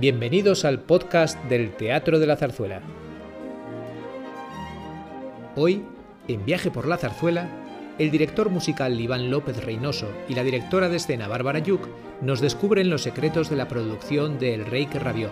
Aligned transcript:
Bienvenidos 0.00 0.64
al 0.64 0.78
podcast 0.78 1.42
del 1.46 1.72
Teatro 1.72 2.20
de 2.20 2.26
la 2.28 2.36
Zarzuela. 2.36 2.80
Hoy, 5.56 5.82
en 6.28 6.44
Viaje 6.44 6.70
por 6.70 6.86
la 6.86 6.98
Zarzuela, 6.98 7.48
el 7.98 8.12
director 8.12 8.48
musical 8.48 9.00
Iván 9.00 9.28
López 9.28 9.64
Reynoso 9.64 10.06
y 10.28 10.36
la 10.36 10.44
directora 10.44 10.88
de 10.88 10.98
escena 10.98 11.26
Bárbara 11.26 11.58
Yuk 11.58 11.88
nos 12.20 12.40
descubren 12.40 12.90
los 12.90 13.02
secretos 13.02 13.50
de 13.50 13.56
la 13.56 13.66
producción 13.66 14.38
de 14.38 14.54
El 14.54 14.66
Rey 14.66 14.86
que 14.86 15.00
rabió, 15.00 15.30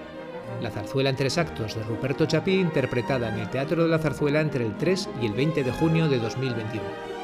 la 0.60 0.72
zarzuela 0.72 1.10
en 1.10 1.16
tres 1.16 1.38
actos 1.38 1.76
de 1.76 1.84
Ruperto 1.84 2.26
Chapí 2.26 2.54
interpretada 2.54 3.28
en 3.28 3.38
el 3.38 3.50
Teatro 3.50 3.84
de 3.84 3.88
la 3.88 4.00
Zarzuela 4.00 4.40
entre 4.40 4.66
el 4.66 4.76
3 4.76 5.08
y 5.22 5.26
el 5.26 5.32
20 5.34 5.62
de 5.62 5.70
junio 5.70 6.08
de 6.08 6.18
2021. 6.18 7.15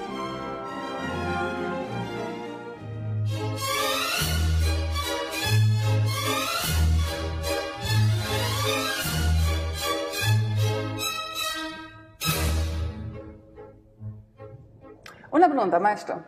Pregunta, 15.62 15.78
maestro. 15.78 16.22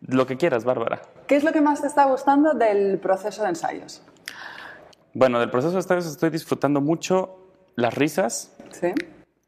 Lo 0.00 0.26
que 0.26 0.36
quieras, 0.36 0.64
Bárbara. 0.64 1.02
¿Qué 1.26 1.36
es 1.36 1.44
lo 1.44 1.52
que 1.52 1.60
más 1.60 1.80
te 1.80 1.86
está 1.86 2.04
gustando 2.04 2.54
del 2.54 2.98
proceso 2.98 3.42
de 3.42 3.50
ensayos? 3.50 4.02
Bueno, 5.14 5.40
del 5.40 5.50
proceso 5.50 5.72
de 5.72 5.78
ensayos 5.78 6.06
estoy 6.06 6.30
disfrutando 6.30 6.80
mucho 6.80 7.38
las 7.76 7.94
risas, 7.94 8.56
¿Sí? 8.70 8.92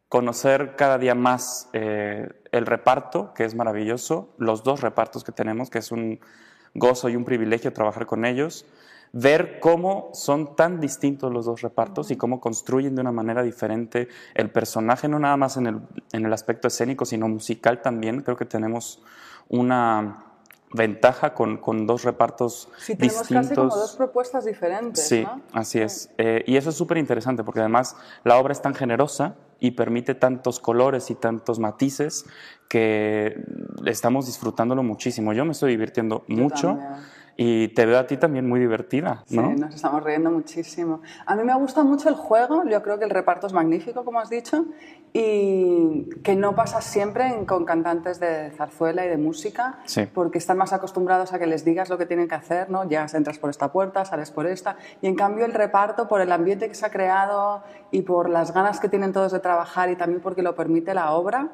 conocer 0.08 0.76
cada 0.76 0.98
día 0.98 1.14
más 1.14 1.68
eh, 1.72 2.28
el 2.52 2.66
reparto, 2.66 3.32
que 3.34 3.44
es 3.44 3.54
maravilloso, 3.54 4.34
los 4.38 4.62
dos 4.62 4.80
repartos 4.80 5.24
que 5.24 5.32
tenemos, 5.32 5.70
que 5.70 5.78
es 5.78 5.90
un 5.92 6.20
gozo 6.74 7.08
y 7.08 7.16
un 7.16 7.24
privilegio 7.24 7.72
trabajar 7.72 8.06
con 8.06 8.24
ellos, 8.24 8.66
ver 9.16 9.60
cómo 9.60 10.10
son 10.12 10.56
tan 10.56 10.80
distintos 10.80 11.32
los 11.32 11.46
dos 11.46 11.62
repartos 11.62 12.10
y 12.10 12.16
cómo 12.16 12.40
construyen 12.40 12.96
de 12.96 13.00
una 13.00 13.12
manera 13.12 13.42
diferente 13.44 14.08
el 14.34 14.50
personaje, 14.50 15.06
no 15.08 15.20
nada 15.20 15.36
más 15.36 15.56
en 15.56 15.68
el, 15.68 15.80
en 16.12 16.26
el 16.26 16.32
aspecto 16.32 16.66
escénico, 16.66 17.04
sino 17.04 17.28
musical 17.28 17.80
también. 17.80 18.22
Creo 18.22 18.36
que 18.36 18.44
tenemos 18.44 19.00
una 19.48 20.24
ventaja 20.72 21.32
con, 21.34 21.58
con 21.58 21.86
dos 21.86 22.02
repartos 22.02 22.68
Sí, 22.78 22.96
tenemos 22.96 23.20
distintos. 23.20 23.46
casi 23.48 23.54
como 23.54 23.76
dos 23.76 23.94
propuestas 23.94 24.44
diferentes, 24.44 25.06
Sí, 25.06 25.22
¿no? 25.22 25.40
así 25.52 25.78
es. 25.78 26.10
Eh, 26.18 26.42
y 26.48 26.56
eso 26.56 26.70
es 26.70 26.74
súper 26.76 26.98
interesante 26.98 27.44
porque 27.44 27.60
además 27.60 27.96
la 28.24 28.36
obra 28.38 28.52
es 28.52 28.60
tan 28.60 28.74
generosa 28.74 29.36
y 29.60 29.70
permite 29.70 30.16
tantos 30.16 30.58
colores 30.58 31.08
y 31.10 31.14
tantos 31.14 31.60
matices 31.60 32.26
que 32.68 33.36
estamos 33.86 34.26
disfrutándolo 34.26 34.82
muchísimo. 34.82 35.32
Yo 35.32 35.44
me 35.44 35.52
estoy 35.52 35.70
divirtiendo 35.70 36.24
Yo 36.26 36.36
mucho 36.36 36.66
también. 36.66 36.88
Y 37.36 37.68
te 37.68 37.84
veo 37.86 37.98
a 37.98 38.06
ti 38.06 38.16
también 38.16 38.48
muy 38.48 38.60
divertida, 38.60 39.24
¿no? 39.30 39.50
Sí, 39.50 39.60
nos 39.60 39.74
estamos 39.74 40.02
riendo 40.04 40.30
muchísimo. 40.30 41.00
A 41.26 41.34
mí 41.34 41.42
me 41.42 41.54
gusta 41.56 41.82
mucho 41.82 42.08
el 42.08 42.14
juego, 42.14 42.62
yo 42.64 42.82
creo 42.82 42.98
que 42.98 43.04
el 43.04 43.10
reparto 43.10 43.46
es 43.46 43.52
magnífico, 43.52 44.04
como 44.04 44.20
has 44.20 44.30
dicho, 44.30 44.66
y 45.12 46.08
que 46.22 46.34
no 46.36 46.54
pasa 46.54 46.80
siempre 46.80 47.26
en- 47.28 47.44
con 47.46 47.64
cantantes 47.64 48.18
de 48.20 48.50
zarzuela 48.50 49.04
y 49.06 49.08
de 49.08 49.16
música, 49.16 49.78
Sí. 49.84 50.06
porque 50.12 50.38
están 50.38 50.58
más 50.58 50.72
acostumbrados 50.72 51.32
a 51.32 51.38
que 51.38 51.46
les 51.46 51.64
digas 51.64 51.88
lo 51.88 51.98
que 51.98 52.06
tienen 52.06 52.28
que 52.28 52.34
hacer, 52.34 52.68
¿no? 52.70 52.84
Llegas, 52.84 53.14
entras 53.14 53.38
por 53.38 53.50
esta 53.50 53.70
puerta, 53.72 54.04
sales 54.04 54.30
por 54.30 54.46
esta, 54.46 54.76
y 55.00 55.06
en 55.06 55.14
cambio 55.14 55.44
el 55.44 55.52
reparto, 55.54 56.08
por 56.08 56.20
el 56.20 56.32
ambiente 56.32 56.68
que 56.68 56.74
se 56.74 56.84
ha 56.86 56.90
creado 56.90 57.62
y 57.90 58.02
por 58.02 58.28
las 58.28 58.52
ganas 58.52 58.80
que 58.80 58.88
tienen 58.88 59.12
todos 59.12 59.30
de 59.32 59.40
trabajar 59.40 59.88
y 59.90 59.96
también 59.96 60.20
porque 60.20 60.42
lo 60.42 60.54
permite 60.56 60.94
la 60.94 61.12
obra, 61.12 61.48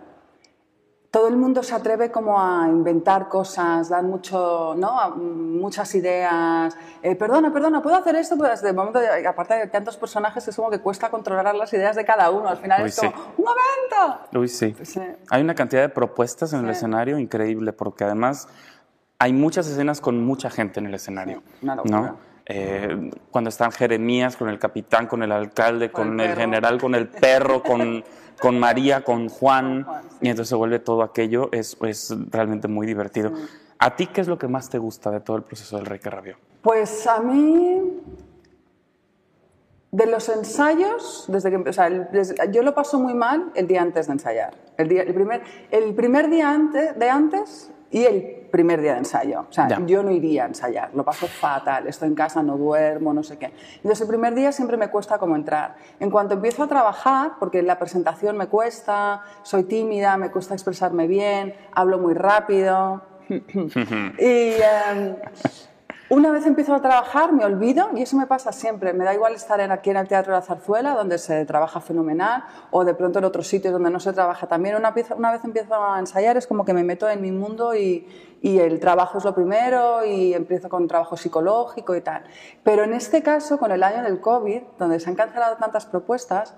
todo 1.10 1.26
el 1.26 1.36
mundo 1.36 1.62
se 1.64 1.74
atreve 1.74 2.12
como 2.12 2.40
a 2.40 2.68
inventar 2.68 3.28
cosas, 3.28 3.88
dan 3.88 4.06
mucho, 4.08 4.74
¿no? 4.76 5.00
A- 5.00 5.08
muchas 5.10 5.92
ideas. 5.96 6.76
Eh, 7.02 7.16
perdona, 7.16 7.52
perdona, 7.52 7.82
¿puedo 7.82 7.96
hacer 7.96 8.14
esto? 8.14 8.36
Pues 8.36 8.62
de 8.62 8.72
momento, 8.72 9.00
aparte 9.28 9.54
de 9.54 9.66
tantos 9.66 9.96
personajes, 9.96 10.46
es 10.46 10.54
como 10.54 10.70
que 10.70 10.78
cuesta 10.78 11.10
controlar 11.10 11.54
las 11.56 11.72
ideas 11.72 11.96
de 11.96 12.04
cada 12.04 12.30
uno. 12.30 12.48
Al 12.48 12.58
final 12.58 12.82
Uy, 12.82 12.88
es 12.90 12.96
como, 12.96 13.10
sí. 13.10 13.16
¡un 13.38 13.44
momento! 13.44 14.28
Uy, 14.38 14.48
sí. 14.48 14.76
Sí. 14.82 15.00
Hay 15.30 15.42
una 15.42 15.54
cantidad 15.56 15.82
de 15.82 15.88
propuestas 15.88 16.52
en 16.52 16.64
el 16.64 16.70
escenario 16.70 17.18
increíble 17.18 17.72
porque 17.72 18.04
además 18.04 18.46
hay 19.18 19.32
muchas 19.32 19.66
escenas 19.66 20.00
con 20.00 20.24
mucha 20.24 20.48
gente 20.48 20.78
en 20.80 20.86
el 20.86 20.94
escenario. 20.94 21.42
Una. 21.62 21.74
¿no? 21.74 22.29
Eh, 22.46 23.10
cuando 23.30 23.48
están 23.50 23.70
Jeremías 23.72 24.36
con 24.36 24.48
el 24.48 24.58
capitán, 24.58 25.06
con 25.06 25.22
el 25.22 25.30
alcalde, 25.32 25.90
Con 25.90 26.08
con, 26.08 26.20
el 26.20 26.30
el, 26.30 26.36
general, 26.36 26.80
con 26.80 26.94
el 26.94 27.08
perro, 27.08 27.62
con, 27.62 28.02
con 28.40 28.58
María, 28.58 29.02
con 29.04 29.28
Juan, 29.28 29.84
Juan, 29.84 30.02
sí. 30.10 30.16
y 30.22 30.28
entonces 30.30 30.48
se 30.48 30.54
vuelve 30.56 30.78
todo 30.80 31.02
aquello, 31.02 31.48
es, 31.52 31.76
es 31.82 32.12
realmente 32.30 32.66
muy 32.68 32.86
divertido. 32.86 33.32
¿A 33.78 33.94
ti 33.96 34.06
qué 34.08 34.20
es 34.20 34.28
lo 34.28 34.38
que 34.38 34.48
más 34.48 34.68
te 34.68 34.78
gusta 34.78 35.10
de 35.10 35.20
todo 35.20 35.36
el 35.36 35.42
proceso 35.42 35.76
del 35.76 35.86
Rey 35.86 35.98
que 36.00 36.10
rabió? 36.10 36.36
Pues 36.62 37.06
a 37.06 37.20
mí, 37.20 37.80
de 39.92 40.06
los 40.06 40.28
ensayos, 40.28 41.24
desde 41.28 41.50
que 41.50 41.56
o 41.56 41.72
sea, 41.72 41.86
el- 41.86 42.08
desde- 42.12 42.34
yo 42.52 42.62
lo 42.62 42.74
paso 42.74 42.98
muy 43.00 43.14
mal 43.14 43.50
el 43.54 43.66
día 43.66 43.82
antes 43.82 44.06
de 44.06 44.12
ensayar. 44.14 44.54
El, 44.76 44.88
día, 44.88 45.02
el, 45.02 45.14
primer, 45.14 45.42
el 45.70 45.94
primer 45.94 46.30
día 46.30 46.50
antes, 46.50 46.98
de 46.98 47.08
antes 47.10 47.70
y 47.90 48.04
el 48.04 48.22
primer 48.50 48.80
día 48.80 48.92
de 48.92 48.98
ensayo. 48.98 49.46
O 49.48 49.52
sea, 49.52 49.68
Ya. 49.68 49.80
yo 49.86 50.02
no 50.02 50.10
iría 50.10 50.44
a 50.44 50.46
ensayar, 50.46 50.90
lo 50.94 51.04
paso 51.04 51.26
fatal, 51.26 51.86
estoy 51.86 52.08
en 52.08 52.14
casa, 52.14 52.42
no 52.42 52.56
duermo, 52.56 53.12
no 53.14 53.22
sé 53.22 53.38
qué. 53.38 53.52
Entonces 53.76 54.00
el 54.02 54.08
primer 54.08 54.34
día 54.34 54.52
siempre 54.52 54.76
me 54.76 54.88
cuesta 54.88 55.18
como 55.18 55.36
entrar. 55.36 55.76
En 55.98 56.10
cuanto 56.10 56.34
empiezo 56.34 56.62
a 56.64 56.68
trabajar, 56.68 57.32
porque 57.38 57.62
la 57.62 57.78
presentación 57.78 58.36
me 58.36 58.46
cuesta, 58.46 59.22
soy 59.42 59.64
tímida, 59.64 60.16
me 60.16 60.30
cuesta 60.30 60.54
expresarme 60.54 61.06
bien, 61.06 61.54
hablo 61.72 61.98
muy 61.98 62.14
rápido. 62.14 63.02
y 63.28 63.34
em, 64.18 65.16
una 66.10 66.32
vez 66.32 66.44
empiezo 66.44 66.74
a 66.74 66.82
trabajar 66.82 67.32
me 67.32 67.44
olvido 67.44 67.90
y 67.94 68.02
eso 68.02 68.16
me 68.16 68.26
pasa 68.26 68.50
siempre. 68.50 68.92
Me 68.92 69.04
da 69.04 69.14
igual 69.14 69.32
estar 69.34 69.60
aquí 69.60 69.90
en 69.90 69.96
el 69.96 70.08
Teatro 70.08 70.32
de 70.32 70.40
la 70.40 70.42
Zarzuela, 70.44 70.94
donde 70.94 71.18
se 71.18 71.46
trabaja 71.46 71.80
fenomenal, 71.80 72.42
o 72.72 72.84
de 72.84 72.94
pronto 72.94 73.20
en 73.20 73.24
otros 73.24 73.46
sitios 73.46 73.72
donde 73.72 73.90
no 73.90 74.00
se 74.00 74.12
trabaja 74.12 74.48
también. 74.48 74.74
Una 74.74 74.90
vez 74.90 75.44
empiezo 75.44 75.74
a 75.74 76.00
ensayar 76.00 76.36
es 76.36 76.48
como 76.48 76.64
que 76.64 76.74
me 76.74 76.82
meto 76.82 77.08
en 77.08 77.22
mi 77.22 77.30
mundo 77.30 77.76
y, 77.76 78.08
y 78.42 78.58
el 78.58 78.80
trabajo 78.80 79.18
es 79.18 79.24
lo 79.24 79.36
primero 79.36 80.04
y 80.04 80.34
empiezo 80.34 80.68
con 80.68 80.88
trabajo 80.88 81.16
psicológico 81.16 81.94
y 81.94 82.00
tal. 82.00 82.24
Pero 82.64 82.82
en 82.82 82.92
este 82.92 83.22
caso, 83.22 83.58
con 83.58 83.70
el 83.70 83.84
año 83.84 84.02
del 84.02 84.20
COVID, 84.20 84.62
donde 84.80 84.98
se 84.98 85.08
han 85.08 85.14
cancelado 85.14 85.58
tantas 85.58 85.86
propuestas, 85.86 86.56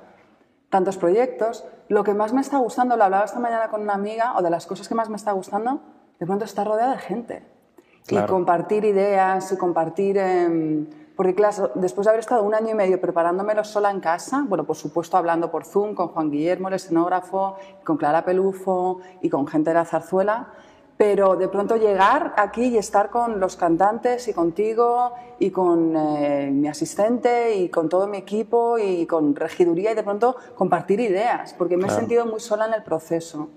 tantos 0.71 0.97
proyectos, 0.97 1.67
lo 1.89 2.05
que 2.05 2.15
más 2.15 2.33
me 2.33 2.41
está 2.41 2.57
gustando, 2.57 2.97
lo 2.97 3.05
hablaba 3.05 3.27
esta 3.27 3.39
mañana 3.39 3.69
con 3.69 3.83
una 3.83 3.93
amiga, 3.93 4.35
o 4.35 4.41
de 4.41 4.49
las 4.49 4.65
cosas 4.65 4.89
que 4.89 4.95
más 4.95 5.11
me 5.11 5.17
está 5.17 5.33
gustando, 5.33 5.83
de 6.19 6.25
pronto 6.25 6.47
estar 6.47 6.67
rodeada 6.67 6.93
de 6.93 6.99
gente. 6.99 7.62
Y 8.09 8.17
compartir 8.27 8.85
ideas 8.85 9.53
y 9.53 9.57
compartir... 9.57 10.19
em, 10.19 10.87
porque 11.17 11.35
claro, 11.35 11.71
después 11.75 12.07
de 12.07 12.11
haber 12.11 12.21
estado 12.21 12.43
un 12.43 12.55
año 12.55 12.71
y 12.71 12.75
medio 12.75 13.01
preparándomelo 13.01 13.65
sola 13.65 13.91
en 13.91 14.01
casa, 14.01 14.45
bueno, 14.49 14.65
por 14.65 14.77
supuesto 14.77 15.17
hablando 15.17 15.51
por 15.51 15.65
Zoom 15.65 15.95
con 15.95 16.09
Juan 16.09 16.31
Guillermo, 16.31 16.69
el 16.69 16.75
escenógrafo, 16.75 17.57
con 17.85 17.97
Clara 17.97 18.25
Pelufo 18.25 19.01
y 19.21 19.29
con 19.29 19.47
gente 19.47 19.71
de 19.71 19.75
la 19.75 19.85
zarzuela, 19.85 20.49
pero 20.97 21.37
de 21.37 21.49
pronto 21.49 21.77
llegar 21.77 22.33
aquí 22.37 22.67
y 22.67 22.79
estar 22.79 23.11
con 23.11 23.41
los 23.41 23.57
cantantes 23.57 24.27
y 24.29 24.33
contigo 24.33 25.13
y 25.39 25.51
con 25.51 25.95
eh, 25.97 26.51
mi 26.51 26.69
asistente 26.69 27.57
y 27.57 27.69
con 27.69 27.89
todo 27.89 28.07
mi 28.07 28.19
equipo 28.19 28.79
y 28.79 29.07
con 29.07 29.35
regiduría 29.35 29.93
y 29.93 29.95
de 29.95 30.03
pronto 30.03 30.37
compartir 30.55 31.01
ideas, 31.01 31.55
porque 31.55 31.77
me 31.77 31.89
he 31.89 31.91
sentido 31.91 32.25
muy 32.25 32.41
sola 32.41 32.67
en 32.67 32.75
el 32.75 32.83
proceso. 32.83 33.49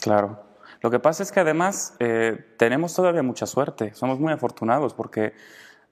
Claro. 0.00 0.45
Lo 0.86 0.90
que 0.90 1.00
pasa 1.00 1.24
es 1.24 1.32
que 1.32 1.40
además 1.40 1.96
eh, 1.98 2.54
tenemos 2.58 2.94
todavía 2.94 3.24
mucha 3.24 3.44
suerte, 3.46 3.92
somos 3.92 4.20
muy 4.20 4.32
afortunados 4.32 4.94
porque 4.94 5.32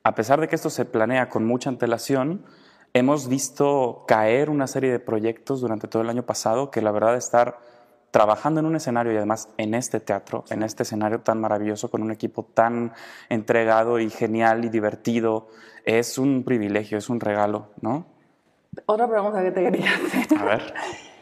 a 0.04 0.14
pesar 0.14 0.40
de 0.40 0.46
que 0.46 0.54
esto 0.54 0.70
se 0.70 0.84
planea 0.84 1.28
con 1.28 1.44
mucha 1.44 1.68
antelación, 1.68 2.44
hemos 2.92 3.28
visto 3.28 4.04
caer 4.06 4.50
una 4.50 4.68
serie 4.68 4.92
de 4.92 5.00
proyectos 5.00 5.60
durante 5.60 5.88
todo 5.88 6.02
el 6.02 6.10
año 6.10 6.22
pasado 6.22 6.70
que 6.70 6.80
la 6.80 6.92
verdad 6.92 7.16
estar 7.16 7.58
trabajando 8.12 8.60
en 8.60 8.66
un 8.66 8.76
escenario 8.76 9.12
y 9.12 9.16
además 9.16 9.48
en 9.56 9.74
este 9.74 9.98
teatro, 9.98 10.44
en 10.50 10.62
este 10.62 10.84
escenario 10.84 11.22
tan 11.22 11.40
maravilloso 11.40 11.90
con 11.90 12.00
un 12.00 12.12
equipo 12.12 12.44
tan 12.44 12.92
entregado 13.28 13.98
y 13.98 14.10
genial 14.10 14.64
y 14.64 14.68
divertido, 14.68 15.48
es 15.84 16.18
un 16.18 16.44
privilegio, 16.44 16.98
es 16.98 17.08
un 17.08 17.18
regalo, 17.18 17.72
¿no? 17.80 18.06
Otra 18.86 19.08
pregunta 19.08 19.42
que 19.42 19.50
te 19.50 19.60
quería 19.60 19.90
hacer. 20.06 20.38
A 20.38 20.44
ver. 20.44 20.74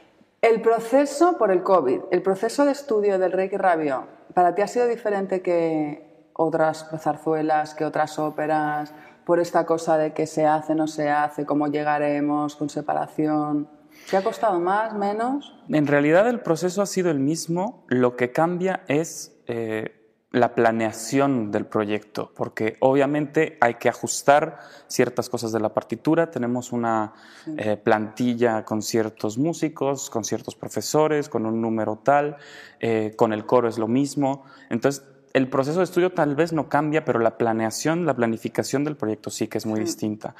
El 0.43 0.61
proceso 0.61 1.39
por 1.39 1.53
el 1.53 1.63
COVID, 1.63 2.01
el 2.11 2.21
proceso 2.21 2.65
de 2.65 2.73
estudio 2.73 3.17
del 3.21 3.31
Rey 3.31 3.49
que 3.49 3.59
rabió, 3.59 4.09
¿para 4.35 4.57
ti 4.57 4.63
ha 4.63 4.67
sido 4.67 4.89
diferente 4.89 5.41
que 5.41 6.27
otras 6.33 6.89
zarzuelas, 6.99 7.75
que 7.75 7.85
otras 7.85 8.19
óperas, 8.19 8.93
por 9.25 9.39
esta 9.39 9.65
cosa 9.67 9.97
de 9.99 10.13
que 10.13 10.27
se 10.27 10.45
hace, 10.45 10.75
no 10.75 10.89
se 10.89 11.11
hace, 11.11 11.47
cómo 11.47 11.69
llegaremos, 11.69 12.57
con 12.57 12.69
separación? 12.71 13.69
¿Te 14.11 14.17
ha 14.17 14.25
costado 14.25 14.59
más, 14.59 14.95
menos? 14.95 15.55
En 15.69 15.87
realidad 15.87 16.29
el 16.29 16.41
proceso 16.41 16.83
ha 16.83 16.87
sido 16.87 17.13
el 17.13 17.21
mismo, 17.21 17.85
lo 17.87 18.17
que 18.17 18.33
cambia 18.33 18.83
es 18.89 19.41
eh, 19.47 20.02
la 20.33 20.55
planeación 20.55 21.51
del 21.51 21.67
proyecto, 21.67 22.33
porque 22.35 22.77
obviamente 22.81 23.59
hay 23.61 23.75
que 23.75 23.91
ajustar 23.91 24.59
ciertas 24.87 25.29
cosas 25.29 25.53
de 25.53 25.61
la 25.61 25.75
partitura, 25.75 26.31
tenemos 26.31 26.73
una 26.73 27.13
eh, 27.59 27.77
plantilla 27.77 28.65
con 28.65 28.81
ciertos 28.81 29.37
músicos, 29.37 30.09
con 30.09 30.25
ciertos 30.25 30.55
profesores, 30.55 31.29
con 31.29 31.45
un 31.45 31.61
número 31.61 32.01
tal, 32.03 32.39
eh, 32.81 33.13
con 33.15 33.35
el 33.35 33.45
coro 33.45 33.69
es 33.69 33.79
lo 33.79 33.89
mismo, 33.89 34.45
entonces 34.71 35.05
el 35.35 35.49
proceso 35.49 35.79
de 35.79 35.85
estudio 35.85 36.13
tal 36.13 36.35
vez 36.35 36.53
no 36.53 36.69
cambia, 36.69 37.05
pero 37.05 37.19
la 37.19 37.37
planeación, 37.37 38.07
la 38.07 38.15
planificación 38.15 38.85
del 38.85 38.97
proyecto 38.97 39.31
sí 39.31 39.49
que 39.49 39.59
es 39.59 39.67
muy 39.67 39.81
distinta. 39.81 40.35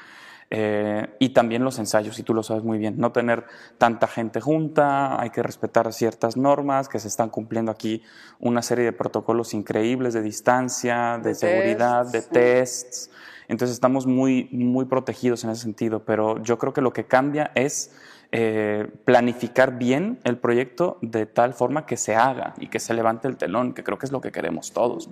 Eh, 0.55 1.07
y 1.17 1.29
también 1.29 1.63
los 1.63 1.79
ensayos, 1.79 2.19
y 2.19 2.21
tú 2.21 2.35
lo 2.35 2.43
sabes 2.43 2.63
muy 2.63 2.77
bien, 2.77 2.99
no 2.99 3.11
tener 3.11 3.45
tanta 3.79 4.05
gente 4.05 4.39
junta, 4.39 5.19
hay 5.19 5.31
que 5.31 5.41
respetar 5.41 5.91
ciertas 5.91 6.37
normas, 6.37 6.89
que 6.89 6.99
se 6.99 7.07
están 7.07 7.31
cumpliendo 7.31 7.71
aquí 7.71 8.03
una 8.39 8.61
serie 8.61 8.85
de 8.85 8.93
protocolos 8.93 9.55
increíbles 9.55 10.13
de 10.13 10.21
distancia, 10.21 11.19
de, 11.23 11.33
seguridad, 11.33 12.05
de 12.05 12.21
tests. 12.21 13.09
Entonces 13.47 13.73
estamos 13.73 14.05
muy, 14.05 14.47
muy 14.51 14.85
protegidos 14.85 15.43
en 15.43 15.49
ese 15.49 15.63
sentido, 15.63 16.05
pero 16.05 16.39
yo 16.43 16.59
creo 16.59 16.71
que 16.71 16.81
lo 16.81 16.93
que 16.93 17.05
cambia 17.05 17.49
es 17.55 17.91
eh, 18.31 18.91
planificar 19.05 19.79
bien 19.79 20.19
el 20.23 20.37
proyecto 20.37 20.99
de 21.01 21.25
tal 21.25 21.55
forma 21.55 21.87
que 21.87 21.97
se 21.97 22.15
haga 22.15 22.53
y 22.59 22.67
que 22.67 22.79
se 22.79 22.93
levante 22.93 23.27
el 23.27 23.37
telón, 23.37 23.73
que 23.73 23.83
creo 23.83 23.97
que 23.97 24.05
es 24.05 24.11
lo 24.11 24.21
que 24.21 24.31
queremos 24.31 24.71
todos. 24.71 25.09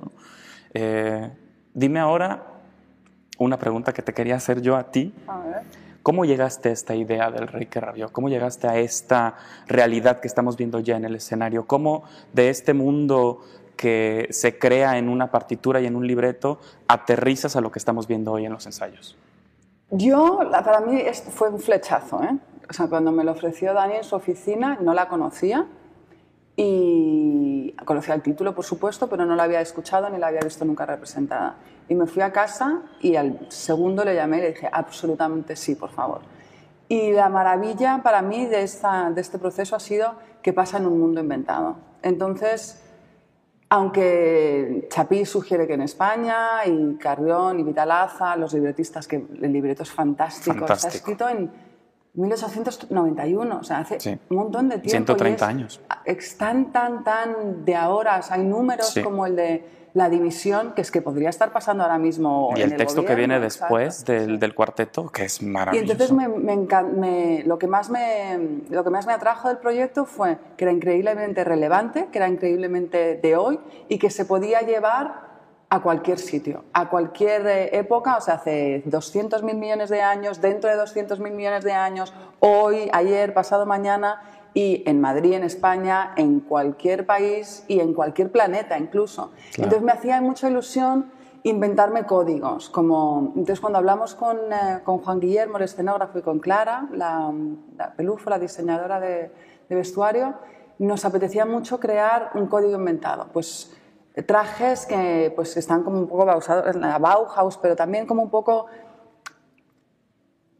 Eh, 0.75 1.31
dime 1.73 1.99
ahora 1.99 2.50
una 3.45 3.57
pregunta 3.57 3.91
que 3.91 4.01
te 4.01 4.13
quería 4.13 4.35
hacer 4.35 4.61
yo 4.61 4.75
a 4.75 4.91
ti. 4.91 5.13
¿Cómo 6.03 6.25
llegaste 6.25 6.69
a 6.69 6.71
esta 6.71 6.95
idea 6.95 7.31
del 7.31 7.47
rey 7.47 7.65
que 7.65 7.79
rabió? 7.79 8.11
¿Cómo 8.11 8.29
llegaste 8.29 8.67
a 8.67 8.77
esta 8.77 9.35
realidad 9.67 10.19
que 10.19 10.27
estamos 10.27 10.57
viendo 10.57 10.79
ya 10.79 10.95
en 10.95 11.05
el 11.05 11.15
escenario? 11.15 11.65
¿Cómo 11.65 12.03
de 12.33 12.49
este 12.49 12.73
mundo 12.73 13.41
que 13.75 14.27
se 14.29 14.59
crea 14.59 14.97
en 14.97 15.09
una 15.09 15.31
partitura 15.31 15.81
y 15.81 15.88
en 15.88 15.95
un 15.95 16.05
libreto 16.05 16.59
aterrizas 16.88 17.55
a 17.55 17.61
lo 17.61 17.71
que 17.71 17.79
estamos 17.79 18.07
viendo 18.07 18.31
hoy 18.31 18.45
en 18.45 18.53
los 18.53 18.65
ensayos? 18.67 19.17
Yo, 19.89 20.39
para 20.51 20.79
mí 20.81 21.03
fue 21.31 21.49
un 21.49 21.59
flechazo. 21.59 22.23
¿eh? 22.23 22.38
O 22.69 22.73
sea, 22.73 22.88
cuando 22.88 23.11
me 23.11 23.23
lo 23.23 23.31
ofreció 23.31 23.73
Dani 23.73 23.95
en 23.95 24.03
su 24.03 24.15
oficina, 24.15 24.77
no 24.81 24.93
la 24.93 25.07
conocía 25.07 25.67
y 26.55 27.10
conocía 27.85 28.13
el 28.13 28.21
título, 28.21 28.53
por 28.53 28.65
supuesto, 28.65 29.07
pero 29.07 29.25
no 29.25 29.35
la 29.35 29.43
había 29.43 29.61
escuchado 29.61 30.09
ni 30.09 30.17
la 30.17 30.27
había 30.27 30.41
visto 30.41 30.65
nunca 30.65 30.85
representada. 30.85 31.55
Y 31.87 31.95
me 31.95 32.05
fui 32.05 32.21
a 32.21 32.31
casa 32.31 32.81
y 33.01 33.15
al 33.15 33.47
segundo 33.49 34.03
le 34.03 34.15
llamé 34.15 34.37
y 34.37 34.41
le 34.41 34.47
dije, 34.49 34.69
absolutamente 34.71 35.55
sí, 35.55 35.75
por 35.75 35.89
favor. 35.89 36.21
Y 36.87 37.11
la 37.11 37.29
maravilla 37.29 38.01
para 38.03 38.21
mí 38.21 38.45
de, 38.45 38.63
esta, 38.63 39.11
de 39.11 39.21
este 39.21 39.39
proceso 39.39 39.75
ha 39.75 39.79
sido 39.79 40.15
que 40.41 40.53
pasa 40.53 40.77
en 40.77 40.87
un 40.87 40.99
mundo 40.99 41.21
inventado. 41.21 41.77
Entonces, 42.01 42.83
aunque 43.69 44.87
Chapí 44.89 45.25
sugiere 45.25 45.65
que 45.65 45.75
en 45.75 45.81
España, 45.83 46.65
y 46.65 46.95
Carrión 46.95 47.59
y 47.59 47.63
Vitalaza, 47.63 48.35
los 48.35 48.53
libretistas, 48.53 49.07
que 49.07 49.15
el 49.15 49.53
libreto 49.53 49.83
es 49.83 49.91
fantástico, 49.91 50.59
fantástico. 50.59 50.87
está 50.87 50.97
escrito 50.97 51.29
en 51.29 51.49
1891, 52.13 53.59
o 53.59 53.63
sea, 53.63 53.79
hace 53.79 54.19
un 54.29 54.37
montón 54.37 54.67
de 54.69 54.79
tiempo. 54.79 55.13
130 55.13 55.47
años. 55.47 55.81
Es 56.05 56.37
tan, 56.37 56.71
tan, 56.71 57.03
tan 57.03 57.63
de 57.63 57.75
ahora. 57.75 58.21
Hay 58.29 58.43
números 58.43 58.93
como 59.03 59.25
el 59.25 59.35
de 59.35 59.81
la 59.93 60.09
división, 60.09 60.73
que 60.73 60.81
es 60.81 60.91
que 60.91 61.01
podría 61.01 61.29
estar 61.29 61.51
pasando 61.51 61.83
ahora 61.83 61.97
mismo. 61.97 62.53
Y 62.55 62.61
el, 62.61 62.75
texto 62.75 63.05
que 63.05 63.15
viene 63.15 63.39
después 63.39 64.05
del, 64.05 64.39
del, 64.39 64.53
cuarteto, 64.53 65.09
que 65.09 65.23
es 65.23 65.41
maravilloso. 65.41 65.87
Y 65.87 65.91
entonces 65.91 66.11
me, 66.11 67.43
lo, 67.45 67.57
que 67.57 67.67
más 67.67 67.89
me, 67.89 68.61
lo 68.69 68.83
que 68.83 68.89
más 68.89 69.05
me 69.05 69.13
atrajo 69.13 69.47
del 69.47 69.57
proyecto 69.57 70.05
fue 70.05 70.37
que 70.57 70.65
era 70.65 70.71
increíblemente 70.71 71.43
relevante, 71.43 72.07
que 72.11 72.17
era 72.17 72.27
increíblemente 72.27 73.15
de 73.15 73.35
hoy 73.35 73.59
y 73.89 73.99
que 73.99 74.09
se 74.09 74.25
podía 74.25 74.61
llevar 74.61 75.30
a 75.71 75.81
cualquier 75.81 76.19
sitio, 76.19 76.65
a 76.73 76.89
cualquier 76.89 77.47
eh, 77.47 77.77
época, 77.77 78.18
o 78.18 78.21
sea, 78.21 78.33
hace 78.33 78.83
200.000 78.88 79.53
millones 79.53 79.89
de 79.89 80.01
años, 80.01 80.41
dentro 80.41 80.69
de 80.69 80.75
200.000 80.75 81.31
millones 81.31 81.63
de 81.63 81.71
años, 81.71 82.13
hoy, 82.39 82.89
ayer, 82.91 83.33
pasado 83.33 83.65
mañana, 83.65 84.21
y 84.53 84.83
en 84.85 85.00
Madrid, 85.00 85.31
en 85.31 85.44
España, 85.44 86.12
en 86.18 86.41
cualquier 86.41 87.06
país 87.06 87.63
y 87.69 87.79
en 87.79 87.94
cualquier 87.94 88.33
planeta 88.33 88.77
incluso. 88.77 89.31
Entonces 89.56 89.81
me 89.81 89.94
hacía 89.94 90.19
mucha 90.19 90.50
ilusión 90.50 91.09
inventarme 91.44 92.03
códigos, 92.06 92.69
como 92.69 93.31
entonces 93.38 93.62
cuando 93.62 93.79
hablamos 93.79 94.13
con, 94.13 94.38
eh, 94.51 94.79
con 94.83 94.97
Juan 94.97 95.21
Guillermo, 95.21 95.56
el 95.56 95.63
escenógrafo, 95.63 96.19
y 96.19 96.21
con 96.21 96.39
Clara, 96.39 96.89
la, 96.91 97.31
la 97.77 97.94
pelufo, 97.94 98.29
la 98.29 98.39
diseñadora 98.39 99.00
de, 99.00 99.31
de 99.69 99.75
vestuario, 99.75 100.33
nos 100.79 101.06
apetecía 101.06 101.45
mucho 101.45 101.79
crear 101.79 102.31
un 102.33 102.47
código 102.47 102.77
inventado. 102.77 103.29
Pues 103.31 103.71
trajes 104.27 104.85
que 104.85 105.31
pues, 105.35 105.55
están 105.55 105.83
como 105.83 105.99
un 105.99 106.07
poco 106.07 106.25
basados 106.25 106.75
en 106.75 106.81
la 106.81 106.97
Bauhaus, 106.97 107.57
pero 107.57 107.75
también 107.75 108.05
como 108.05 108.23
un 108.23 108.29
poco 108.29 108.67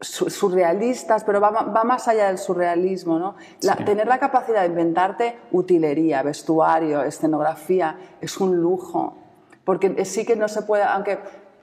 surrealistas, 0.02 1.22
pero 1.22 1.40
va, 1.40 1.50
más 1.84 2.08
allá 2.08 2.26
del 2.26 2.38
surrealismo. 2.38 3.18
¿no? 3.18 3.36
Tener 3.84 4.06
la 4.06 4.18
capacidad 4.18 4.62
de 4.62 4.68
inventarte 4.68 5.38
utilería, 5.52 6.22
vestuario, 6.22 7.02
escenografía, 7.02 7.96
es 8.20 8.38
un 8.38 8.56
lujo, 8.56 9.16
porque 9.64 10.04
sí 10.04 10.24
que 10.24 10.34
no 10.34 10.48
se 10.48 10.62
puede, 10.62 10.82
aunque, 10.82 11.18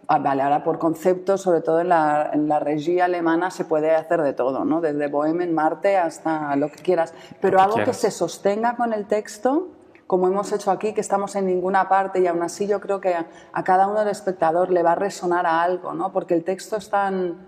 ah, 0.08 0.20
vale, 0.20 0.42
ahora 0.42 0.64
por 0.64 0.80
conceptos, 0.80 1.42
sobre 1.42 1.62
todo 1.62 1.82
en 1.82 1.90
la, 1.90 2.30
en 2.32 2.48
la 2.48 2.60
regia 2.60 3.06
alemana, 3.06 3.52
se 3.52 3.66
puede 3.66 3.94
hacer 3.94 4.22
de 4.22 4.34
todo, 4.34 4.64
¿no? 4.64 4.80
desde 4.80 5.12
Bohème 5.12 5.52
Marte 5.52 5.98
hasta 5.98 6.56
lo 6.56 6.70
que 6.70 6.82
quieras, 6.82 7.14
pero 7.42 7.60
algo 7.60 7.84
que 7.84 7.94
se 7.94 8.12
sostenga 8.12 8.76
con 8.76 8.94
el 8.94 9.06
texto 9.08 9.68
como 10.10 10.28
hemos 10.28 10.52
hecho 10.52 10.72
aquí, 10.72 10.94
que 10.94 11.02
estamos 11.02 11.36
en 11.36 11.46
ninguna 11.46 11.88
parte 11.88 12.20
y 12.20 12.26
aún 12.26 12.42
así 12.42 12.66
yo 12.66 12.82
creo 12.82 13.00
que 13.00 13.14
a, 13.14 13.28
cada 13.64 13.88
uno 13.88 14.00
del 14.00 14.08
espectador 14.08 14.72
le 14.72 14.82
va 14.82 14.94
a 14.94 14.96
resonar 14.96 15.46
a 15.46 15.62
algo, 15.62 15.94
¿no? 15.94 16.12
porque 16.12 16.34
el 16.34 16.44
texto 16.44 16.78
es 16.78 16.90
tan, 16.90 17.48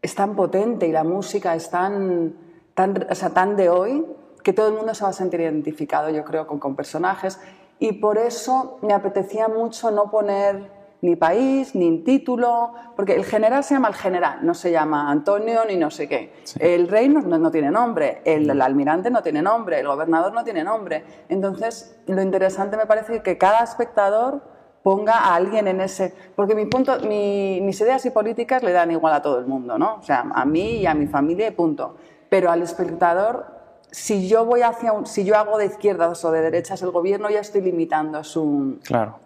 es 0.00 0.14
tan 0.14 0.34
potente 0.34 0.88
y 0.88 0.92
la 0.92 1.04
música 1.04 1.54
es 1.54 1.68
tan, 1.68 2.34
tan, 2.72 3.06
o 3.10 3.30
tan 3.30 3.56
de 3.56 3.68
hoy 3.68 4.06
que 4.42 4.54
todo 4.54 4.68
el 4.68 4.72
mundo 4.72 4.94
se 4.94 5.04
va 5.04 5.10
a 5.10 5.12
sentir 5.12 5.40
identificado, 5.40 6.08
yo 6.08 6.24
creo, 6.24 6.46
con, 6.46 6.58
con 6.58 6.76
personajes. 6.76 7.38
Y 7.78 7.92
por 7.92 8.16
eso 8.16 8.78
me 8.80 8.94
apetecía 8.94 9.46
mucho 9.46 9.90
no 9.90 10.10
poner 10.10 10.70
ni 11.02 11.16
país, 11.16 11.74
ni 11.74 11.98
título, 11.98 12.72
porque 12.96 13.14
el 13.14 13.24
general 13.24 13.62
se 13.64 13.74
llama 13.74 13.88
el 13.88 13.94
general, 13.94 14.38
no 14.42 14.54
se 14.54 14.70
llama 14.70 15.10
Antonio 15.10 15.60
ni 15.66 15.76
no 15.76 15.90
sé 15.90 16.08
qué. 16.08 16.32
El 16.58 16.88
rey 16.88 17.08
no, 17.08 17.20
no, 17.20 17.50
tiene 17.50 17.70
nombre, 17.70 18.22
el, 18.24 18.48
el, 18.48 18.60
almirante 18.60 19.10
no 19.10 19.22
tiene 19.22 19.42
nombre, 19.42 19.80
el 19.80 19.86
gobernador 19.86 20.32
no 20.32 20.44
tiene 20.44 20.64
nombre. 20.64 21.04
Entonces, 21.28 21.98
lo 22.06 22.22
interesante 22.22 22.76
me 22.76 22.86
parece 22.86 23.22
que 23.22 23.38
cada 23.38 23.62
espectador 23.62 24.42
ponga 24.82 25.14
a 25.14 25.34
alguien 25.34 25.66
en 25.68 25.80
ese... 25.80 26.14
Porque 26.34 26.54
mi 26.54 26.66
punto, 26.66 27.00
mi, 27.00 27.60
mis 27.60 27.80
ideas 27.80 28.06
y 28.06 28.10
políticas 28.10 28.62
le 28.62 28.72
dan 28.72 28.90
igual 28.90 29.14
a 29.14 29.22
todo 29.22 29.38
el 29.38 29.46
mundo, 29.46 29.78
¿no? 29.78 29.96
O 29.96 30.02
sea, 30.02 30.30
a 30.32 30.44
mí 30.44 30.76
y 30.76 30.86
a 30.86 30.94
mi 30.94 31.06
familia 31.06 31.48
y 31.48 31.50
punto. 31.50 31.96
Pero 32.28 32.50
al 32.50 32.62
espectador 32.62 33.56
si 33.90 34.28
yo 34.28 34.44
voy 34.44 34.62
hacia 34.62 34.92
un, 34.92 35.06
si 35.06 35.24
yo 35.24 35.36
hago 35.36 35.58
de 35.58 35.66
izquierdas 35.66 36.24
o 36.24 36.30
de 36.30 36.42
derechas 36.42 36.82
el 36.82 36.90
gobierno 36.90 37.30
ya 37.30 37.40
estoy 37.40 37.62
limitando 37.62 38.22
su 38.24 38.78
claro 38.84 39.20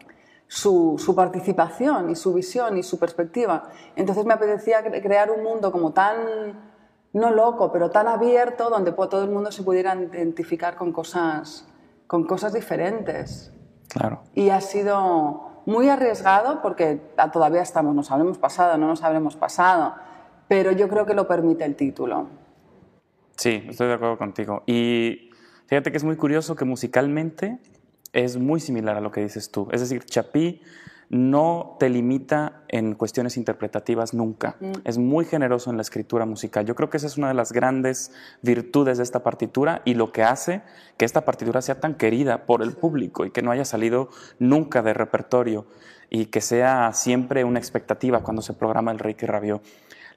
su, 0.50 1.14
participación 1.14 2.10
y 2.10 2.16
su 2.16 2.34
visión 2.34 2.76
y 2.76 2.82
su 2.82 2.98
perspectiva. 2.98 3.70
Entonces 3.94 4.24
me 4.24 4.34
apetecía 4.34 4.82
crear 4.82 5.30
un 5.30 5.44
mundo 5.44 5.70
como 5.70 5.92
tan, 5.92 6.72
no 7.12 7.30
loco, 7.30 7.70
pero 7.70 7.90
tan 7.90 8.08
abierto, 8.08 8.68
donde 8.68 8.90
todo 8.90 9.22
el 9.22 9.30
mundo 9.30 9.52
se 9.52 9.62
pudiera 9.62 9.94
identificar 9.94 10.74
con 10.74 10.92
cosas, 10.92 11.68
con 12.08 12.24
cosas 12.24 12.52
diferentes. 12.52 13.52
Claro. 13.88 14.22
Y 14.34 14.50
ha 14.50 14.60
sido 14.60 15.62
muy 15.66 15.88
arriesgado 15.88 16.62
porque 16.62 17.00
todavía 17.32 17.62
estamos, 17.62 17.94
nos 17.94 18.10
habremos 18.10 18.36
pasado, 18.38 18.76
no 18.76 18.88
nos 18.88 19.04
habremos 19.04 19.36
pasado, 19.36 19.94
pero 20.48 20.72
yo 20.72 20.88
creo 20.88 21.06
que 21.06 21.14
lo 21.14 21.28
permite 21.28 21.64
el 21.64 21.76
título. 21.76 22.26
Sí, 23.36 23.66
estoy 23.68 23.86
de 23.86 23.94
acuerdo 23.94 24.18
contigo. 24.18 24.64
Y 24.66 25.30
fíjate 25.66 25.92
que 25.92 25.96
es 25.96 26.04
muy 26.04 26.16
curioso 26.16 26.56
que 26.56 26.64
musicalmente 26.64 27.60
es 28.12 28.36
muy 28.36 28.60
similar 28.60 28.96
a 28.96 29.00
lo 29.00 29.10
que 29.10 29.22
dices 29.22 29.50
tú. 29.50 29.68
Es 29.72 29.80
decir, 29.80 30.04
Chapí 30.04 30.60
no 31.10 31.76
te 31.80 31.88
limita 31.88 32.62
en 32.68 32.94
cuestiones 32.94 33.36
interpretativas 33.36 34.14
nunca. 34.14 34.56
Mm. 34.60 34.72
Es 34.84 34.96
muy 34.96 35.24
generoso 35.24 35.68
en 35.68 35.76
la 35.76 35.82
escritura 35.82 36.24
musical. 36.24 36.64
Yo 36.64 36.76
creo 36.76 36.88
que 36.88 36.98
esa 36.98 37.08
es 37.08 37.18
una 37.18 37.28
de 37.28 37.34
las 37.34 37.52
grandes 37.52 38.12
virtudes 38.42 38.98
de 38.98 39.02
esta 39.02 39.24
partitura 39.24 39.82
y 39.84 39.94
lo 39.94 40.12
que 40.12 40.22
hace 40.22 40.62
que 40.96 41.04
esta 41.04 41.24
partitura 41.24 41.62
sea 41.62 41.80
tan 41.80 41.94
querida 41.94 42.46
por 42.46 42.62
el 42.62 42.72
público 42.72 43.24
y 43.24 43.32
que 43.32 43.42
no 43.42 43.50
haya 43.50 43.64
salido 43.64 44.08
nunca 44.38 44.82
de 44.82 44.94
repertorio 44.94 45.66
y 46.10 46.26
que 46.26 46.40
sea 46.40 46.92
siempre 46.92 47.42
una 47.42 47.58
expectativa 47.58 48.22
cuando 48.22 48.40
se 48.40 48.54
programa 48.54 48.92
el 48.92 49.00
Rey 49.00 49.14
que 49.14 49.26
rabió. 49.26 49.62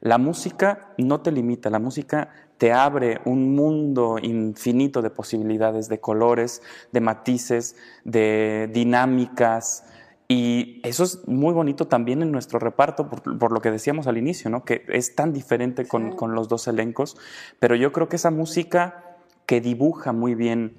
La 0.03 0.17
música 0.17 0.89
no 0.97 1.21
te 1.21 1.31
limita, 1.31 1.69
la 1.69 1.79
música 1.79 2.27
te 2.57 2.73
abre 2.73 3.21
un 3.23 3.55
mundo 3.55 4.17
infinito 4.21 5.01
de 5.01 5.09
posibilidades, 5.09 5.87
de 5.87 6.01
colores, 6.01 6.61
de 6.91 6.99
matices, 6.99 7.77
de 8.03 8.69
dinámicas. 8.73 9.85
Y 10.27 10.81
eso 10.83 11.05
es 11.05 11.25
muy 11.25 11.53
bonito 11.53 11.87
también 11.87 12.21
en 12.21 12.33
nuestro 12.33 12.59
reparto, 12.59 13.07
por, 13.07 13.53
lo 13.53 13.61
que 13.61 13.71
decíamos 13.71 14.05
al 14.07 14.17
inicio, 14.17 14.49
¿no? 14.49 14.65
que 14.65 14.83
es 14.89 15.15
tan 15.15 15.31
diferente 15.31 15.87
con, 15.87 16.11
con, 16.17 16.35
los 16.35 16.49
dos 16.49 16.67
elencos, 16.67 17.15
pero 17.61 17.73
yo 17.75 17.93
creo 17.93 18.09
que 18.09 18.17
esa 18.17 18.29
música 18.29 19.15
que 19.45 19.61
dibuja 19.61 20.11
muy 20.11 20.35
bien 20.35 20.75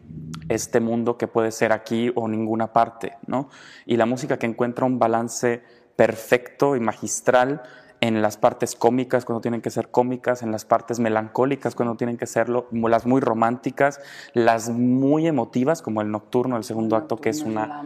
este 0.50 0.80
mundo 0.80 1.16
que 1.16 1.28
puede 1.28 1.50
ser 1.50 1.72
aquí 1.72 2.12
o 2.14 2.28
ninguna 2.28 2.74
parte, 2.74 3.16
¿no? 3.26 3.48
y 3.86 3.96
la 3.96 4.04
música 4.04 4.38
que 4.38 4.44
encuentra 4.44 4.84
un 4.84 4.98
balance 4.98 5.62
perfecto 5.96 6.76
y 6.76 6.80
magistral 6.80 7.62
en 8.04 8.20
las 8.20 8.36
partes 8.36 8.74
cómicas 8.74 9.24
cuando 9.24 9.40
tienen 9.40 9.62
que 9.62 9.70
ser 9.70 9.88
cómicas, 9.88 10.42
en 10.42 10.52
las 10.52 10.66
partes 10.66 11.00
melancólicas 11.00 11.74
cuando 11.74 11.94
tienen 11.96 12.18
que 12.18 12.26
serlo, 12.26 12.68
las 12.70 13.06
muy 13.06 13.22
románticas, 13.22 13.98
las 14.34 14.68
muy 14.68 15.26
emotivas 15.26 15.80
como 15.80 16.02
el 16.02 16.10
nocturno, 16.10 16.58
el 16.58 16.64
segundo 16.64 16.96
acto, 16.96 17.16
que 17.16 17.30
es 17.30 17.40
una 17.40 17.82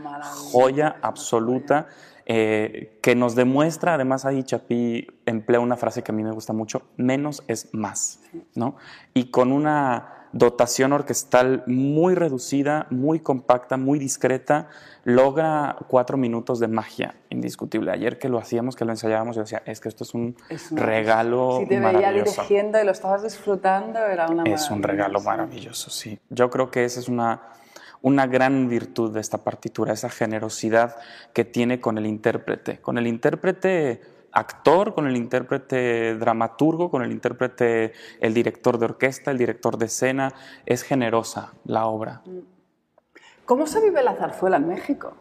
joya 0.50 0.96
absoluta. 1.02 1.86
Eh, 2.30 2.98
que 3.00 3.14
nos 3.14 3.34
demuestra, 3.34 3.94
además 3.94 4.26
ahí 4.26 4.42
Chapí 4.42 5.06
emplea 5.24 5.60
una 5.60 5.78
frase 5.78 6.02
que 6.02 6.12
a 6.12 6.14
mí 6.14 6.22
me 6.22 6.30
gusta 6.30 6.52
mucho, 6.52 6.82
menos 6.98 7.42
es 7.48 7.72
más, 7.72 8.20
¿no? 8.54 8.76
Y 9.14 9.30
con 9.30 9.50
una 9.50 10.18
dotación 10.32 10.92
orquestal 10.92 11.62
muy 11.66 12.14
reducida, 12.14 12.86
muy 12.90 13.20
compacta, 13.20 13.78
muy 13.78 13.98
discreta, 13.98 14.68
logra 15.04 15.76
cuatro 15.88 16.18
minutos 16.18 16.60
de 16.60 16.68
magia 16.68 17.14
indiscutible. 17.30 17.92
Ayer 17.92 18.18
que 18.18 18.28
lo 18.28 18.38
hacíamos, 18.38 18.76
que 18.76 18.84
lo 18.84 18.92
ensayábamos, 18.92 19.36
yo 19.36 19.42
decía, 19.42 19.62
es 19.64 19.80
que 19.80 19.88
esto 19.88 20.04
es 20.04 20.12
un 20.12 20.36
regalo 20.72 21.60
Si 21.60 21.66
te 21.66 21.80
veía 21.80 22.12
dirigiendo 22.12 22.78
y 22.78 22.84
lo 22.84 22.92
estabas 22.92 23.22
disfrutando, 23.22 24.00
era 24.00 24.28
una 24.28 24.42
Es 24.44 24.70
un 24.70 24.82
regalo 24.82 25.20
maravilloso, 25.20 25.88
sí. 25.90 26.18
Yo 26.28 26.50
creo 26.50 26.70
que 26.70 26.84
esa 26.84 27.00
es 27.00 27.08
una, 27.08 27.40
una 28.02 28.26
gran 28.26 28.68
virtud 28.68 29.12
de 29.12 29.20
esta 29.20 29.38
partitura, 29.38 29.92
esa 29.92 30.10
generosidad 30.10 30.96
que 31.32 31.44
tiene 31.44 31.80
con 31.80 31.98
el 31.98 32.06
intérprete. 32.06 32.80
Con 32.80 32.98
el 32.98 33.06
intérprete 33.06 34.00
actor, 34.32 34.94
con 34.94 35.06
el 35.06 35.16
intérprete 35.16 36.14
dramaturgo, 36.16 36.90
con 36.90 37.02
el 37.02 37.10
intérprete, 37.10 37.92
el 38.20 38.34
director 38.34 38.78
de 38.78 38.84
orquesta, 38.86 39.30
el 39.30 39.38
director 39.38 39.78
de 39.78 39.86
escena. 39.86 40.32
Es 40.66 40.82
generosa 40.82 41.54
la 41.64 41.86
obra. 41.86 42.22
¿Cómo 43.44 43.66
se 43.66 43.80
vive 43.80 44.02
la 44.02 44.14
zarzuela 44.14 44.58
en 44.58 44.68
México? 44.68 45.14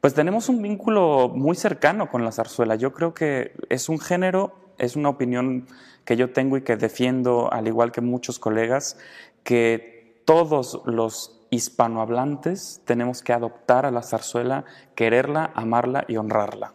Pues 0.00 0.14
tenemos 0.14 0.48
un 0.48 0.62
vínculo 0.62 1.30
muy 1.34 1.56
cercano 1.56 2.10
con 2.10 2.24
la 2.24 2.30
zarzuela. 2.30 2.76
Yo 2.76 2.92
creo 2.92 3.14
que 3.14 3.52
es 3.70 3.88
un 3.88 3.98
género, 3.98 4.54
es 4.78 4.96
una 4.96 5.08
opinión 5.08 5.66
que 6.04 6.16
yo 6.16 6.30
tengo 6.32 6.56
y 6.56 6.62
que 6.62 6.76
defiendo, 6.76 7.52
al 7.52 7.66
igual 7.66 7.90
que 7.90 8.00
muchos 8.00 8.38
colegas, 8.38 8.98
que 9.42 10.22
todos 10.26 10.82
los 10.84 11.43
hispanohablantes 11.54 12.82
tenemos 12.84 13.22
que 13.22 13.32
adoptar 13.32 13.86
a 13.86 13.90
la 13.90 14.02
zarzuela, 14.02 14.64
quererla, 14.94 15.50
amarla 15.54 16.04
y 16.08 16.16
honrarla 16.16 16.74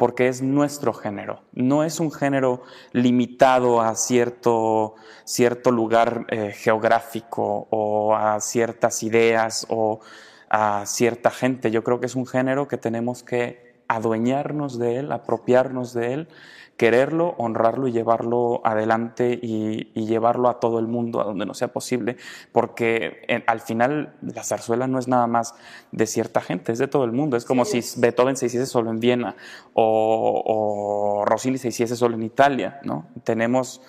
porque 0.00 0.28
es 0.28 0.40
nuestro 0.40 0.94
género. 0.94 1.42
No 1.52 1.84
es 1.84 2.00
un 2.00 2.10
género 2.10 2.62
limitado 2.92 3.82
a 3.82 3.94
cierto, 3.96 4.94
cierto 5.24 5.70
lugar 5.70 6.24
eh, 6.30 6.52
geográfico 6.52 7.66
o 7.68 8.16
a 8.16 8.40
ciertas 8.40 9.02
ideas 9.02 9.66
o 9.68 10.00
a 10.48 10.86
cierta 10.86 11.30
gente. 11.30 11.70
Yo 11.70 11.84
creo 11.84 12.00
que 12.00 12.06
es 12.06 12.16
un 12.16 12.26
género 12.26 12.66
que 12.66 12.78
tenemos 12.78 13.22
que 13.22 13.69
adueñarnos 13.90 14.78
de 14.78 14.98
él, 14.98 15.12
apropiarnos 15.12 15.92
de 15.92 16.14
él 16.14 16.28
quererlo, 16.80 17.34
honrarlo 17.36 17.88
y 17.88 17.92
llevarlo 17.92 18.62
adelante 18.64 19.38
y, 19.42 19.92
llevarlo 19.92 20.48
a 20.48 20.60
todo 20.60 20.78
el 20.78 20.86
mundo, 20.86 21.20
a 21.20 21.24
donde 21.24 21.44
no 21.44 21.52
sea 21.52 21.68
posible, 21.68 22.16
porque 22.52 23.42
al 23.46 23.60
final 23.60 24.14
la 24.22 24.42
zarzuela 24.42 24.86
no 24.86 24.98
es 24.98 25.06
nada 25.06 25.26
más 25.26 25.54
de 25.92 26.06
cierta 26.06 26.40
gente, 26.40 26.72
es 26.72 26.78
de 26.78 26.88
todo 26.88 27.04
el 27.04 27.12
mundo. 27.12 27.36
Es 27.36 27.44
como 27.44 27.66
si 27.66 27.82
Beethoven 27.98 28.38
se 28.38 28.46
hiciese 28.46 28.64
solo 28.64 28.90
en 28.90 28.98
Viena 28.98 29.36
o, 29.74 30.42
o 30.46 31.26
Rossini 31.26 31.58
se 31.58 31.68
hiciese 31.68 31.96
solo 31.96 32.14
en 32.14 32.22
Italia, 32.22 32.80
¿no? 32.82 33.08
Tenemos 33.24 33.82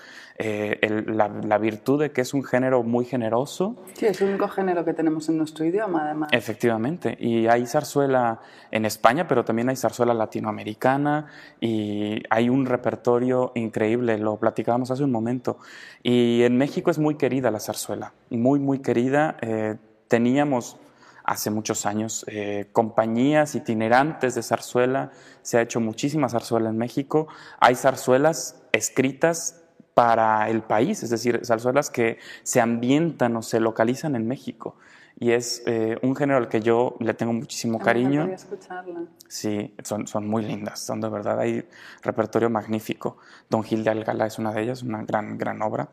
eh, 0.43 1.03
la, 1.05 1.57
virtud 1.59 2.01
de 2.01 2.11
que 2.11 2.21
es 2.21 2.33
un 2.33 2.43
género 2.43 2.81
muy 2.81 3.05
generoso. 3.05 3.75
Sí, 3.93 4.07
es 4.07 4.21
el 4.21 4.29
único 4.29 4.47
género 4.47 4.83
que 4.83 4.93
tenemos 4.93 5.29
en 5.29 5.37
nuestro 5.37 5.65
idioma, 5.65 6.05
además. 6.05 6.29
Efectivamente, 6.33 7.15
y 7.19 7.45
hay 7.45 7.67
zarzuela 7.67 8.39
en 8.71 8.85
España, 8.85 9.27
pero 9.27 9.45
también 9.45 9.69
hay 9.69 9.75
zarzuela 9.75 10.15
latinoamericana 10.15 11.27
y 11.59 12.23
hay 12.31 12.49
un 12.49 12.65
repertorio 12.65 13.51
increíble, 13.53 14.17
lo 14.17 14.37
platicábamos 14.37 14.89
hace 14.89 15.03
un 15.03 15.11
momento. 15.11 15.59
Y 16.01 16.41
en 16.41 16.57
México 16.57 16.89
es 16.89 16.97
muy 16.97 17.15
querida 17.15 17.51
la 17.51 17.59
zarzuela, 17.59 18.13
muy, 18.31 18.59
muy 18.59 18.79
querida. 18.79 19.37
Eh, 19.41 19.75
teníamos 20.07 20.77
hace 21.23 21.51
muchos 21.51 21.85
años 21.85 22.25
eh, 22.27 22.67
compañías 22.71 23.53
itinerantes 23.53 24.33
de 24.33 24.41
zarzuela, 24.41 25.11
se 25.43 25.59
ha 25.59 25.61
hecho 25.61 25.79
muchísima 25.79 26.29
zarzuela 26.29 26.69
en 26.69 26.77
México, 26.77 27.27
hay 27.59 27.75
zarzuelas 27.75 28.63
escritas 28.71 29.60
para 29.93 30.49
el 30.49 30.61
país, 30.61 31.03
es 31.03 31.09
decir, 31.09 31.41
zarzuelas 31.45 31.89
que 31.89 32.17
se 32.43 32.61
ambientan 32.61 33.35
o 33.35 33.41
se 33.41 33.59
localizan 33.59 34.15
en 34.15 34.27
México. 34.27 34.75
Y 35.19 35.31
es 35.31 35.61
eh, 35.67 35.99
un 36.01 36.15
género 36.15 36.39
al 36.39 36.47
que 36.47 36.61
yo 36.61 36.95
le 36.99 37.13
tengo 37.13 37.33
muchísimo 37.33 37.77
cariño. 37.79 38.25
Me 38.25 38.33
escucharla. 38.33 39.03
Sí, 39.27 39.75
son, 39.83 40.07
son 40.07 40.27
muy 40.27 40.43
lindas, 40.43 40.79
son 40.79 40.99
de 40.99 41.09
verdad, 41.09 41.39
hay 41.39 41.67
repertorio 42.01 42.49
magnífico. 42.49 43.17
Don 43.49 43.63
Gil 43.63 43.83
de 43.83 43.91
Algala 43.91 44.25
es 44.25 44.39
una 44.39 44.51
de 44.51 44.63
ellas, 44.63 44.81
una 44.81 45.03
gran, 45.03 45.37
gran 45.37 45.61
obra. 45.61 45.89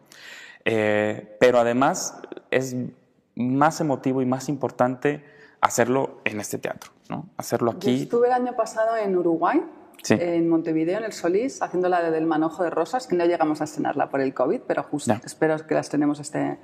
Eh, 0.64 1.37
pero 1.38 1.59
además 1.59 2.21
es 2.50 2.76
más 3.35 3.81
emotivo 3.81 4.23
y 4.23 4.26
más 4.26 4.49
importante 4.49 5.25
hacerlo 5.61 6.21
en 6.25 6.40
este 6.40 6.59
teatro, 6.59 6.93
¿no? 7.09 7.28
Hacerlo 7.37 7.73
aquí. 7.73 7.97
Yo 7.97 8.02
estuve 8.05 8.26
el 8.28 8.33
año 8.33 8.57
pasado 8.57 8.97
en 8.97 9.17
Uruguay 9.17 9.62
en 10.09 10.49
Montevideo, 10.49 10.99
en 10.99 11.05
el 11.05 11.12
Solís, 11.12 11.62
haciendo 11.62 11.88
la 11.88 12.11
del 12.11 12.26
manojo 12.26 12.62
de 12.62 12.71
rosas, 12.71 13.07
que 13.07 13.17
no 13.17 13.25
llegamos 13.25 13.61
a 13.61 13.64
estrenarla 13.64 14.09
por 14.09 14.21
el 14.21 14.35
COVID, 14.35 14.61
pero 14.67 14.83
justo 14.83 15.14
espero 15.25 15.57
que 15.67 15.75
las 15.75 15.88
tenemos 15.88 16.21
este, 16.21 16.59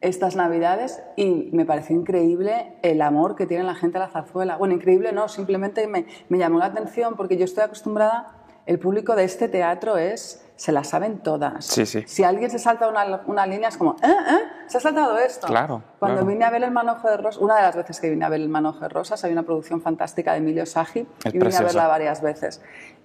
estas 0.00 0.36
Navidades. 0.36 1.02
Y 1.16 1.50
me 1.52 1.64
pareció 1.64 1.96
increíble 1.96 2.76
el 2.82 3.02
amor 3.02 3.36
que 3.36 3.46
tiene 3.46 3.64
la 3.64 3.74
gente 3.74 3.98
a 3.98 4.00
la 4.00 4.08
zarzuela. 4.08 4.56
Bueno, 4.56 4.74
increíble 4.74 5.12
no, 5.12 5.28
simplemente 5.28 5.86
me, 5.86 6.06
me 6.28 6.38
llamó 6.38 6.58
la 6.58 6.66
atención 6.66 7.14
porque 7.16 7.36
yo 7.36 7.44
estoy 7.44 7.64
acostumbrada, 7.64 8.43
el 8.66 8.78
público 8.78 9.14
de 9.14 9.24
este 9.24 9.48
teatro 9.48 9.96
es 9.96 10.40
se 10.56 10.70
las 10.70 10.88
saben 10.88 11.18
todas. 11.18 11.64
Sí, 11.64 11.84
sí. 11.84 12.04
Si 12.06 12.22
alguien 12.22 12.48
se 12.50 12.58
salta 12.58 12.88
una, 12.88 13.22
una 13.26 13.46
línea 13.46 13.68
es 13.68 13.76
como, 13.76 13.96
¿eh? 14.02 14.06
¿eh? 14.06 14.38
¿Se 14.68 14.78
ha 14.78 14.80
saltado 14.80 15.18
esto? 15.18 15.46
Claro. 15.48 15.82
Cuando 15.98 16.24
vine 16.24 16.44
a 16.44 16.50
ver 16.50 16.62
el 16.62 16.70
Manojo 16.70 17.08
de 17.10 17.16
Rosas, 17.16 17.42
una 17.42 17.56
de 17.56 17.62
las 17.62 17.74
veces 17.76 18.00
que 18.00 18.08
vine 18.08 18.24
a 18.24 18.28
ver 18.28 18.40
el 18.40 18.48
Manojo 18.48 18.80
de 18.80 18.88
Rosas, 18.88 19.24
hay 19.24 19.32
una 19.32 19.42
producción 19.42 19.82
fantástica 19.82 20.32
de 20.32 20.38
Emilio 20.38 20.64
Sagi 20.64 21.06
y 21.24 21.38
vine 21.38 21.56
a 21.56 21.60
verla 21.62 21.88
varias 21.88 22.22
veces. 22.22 22.62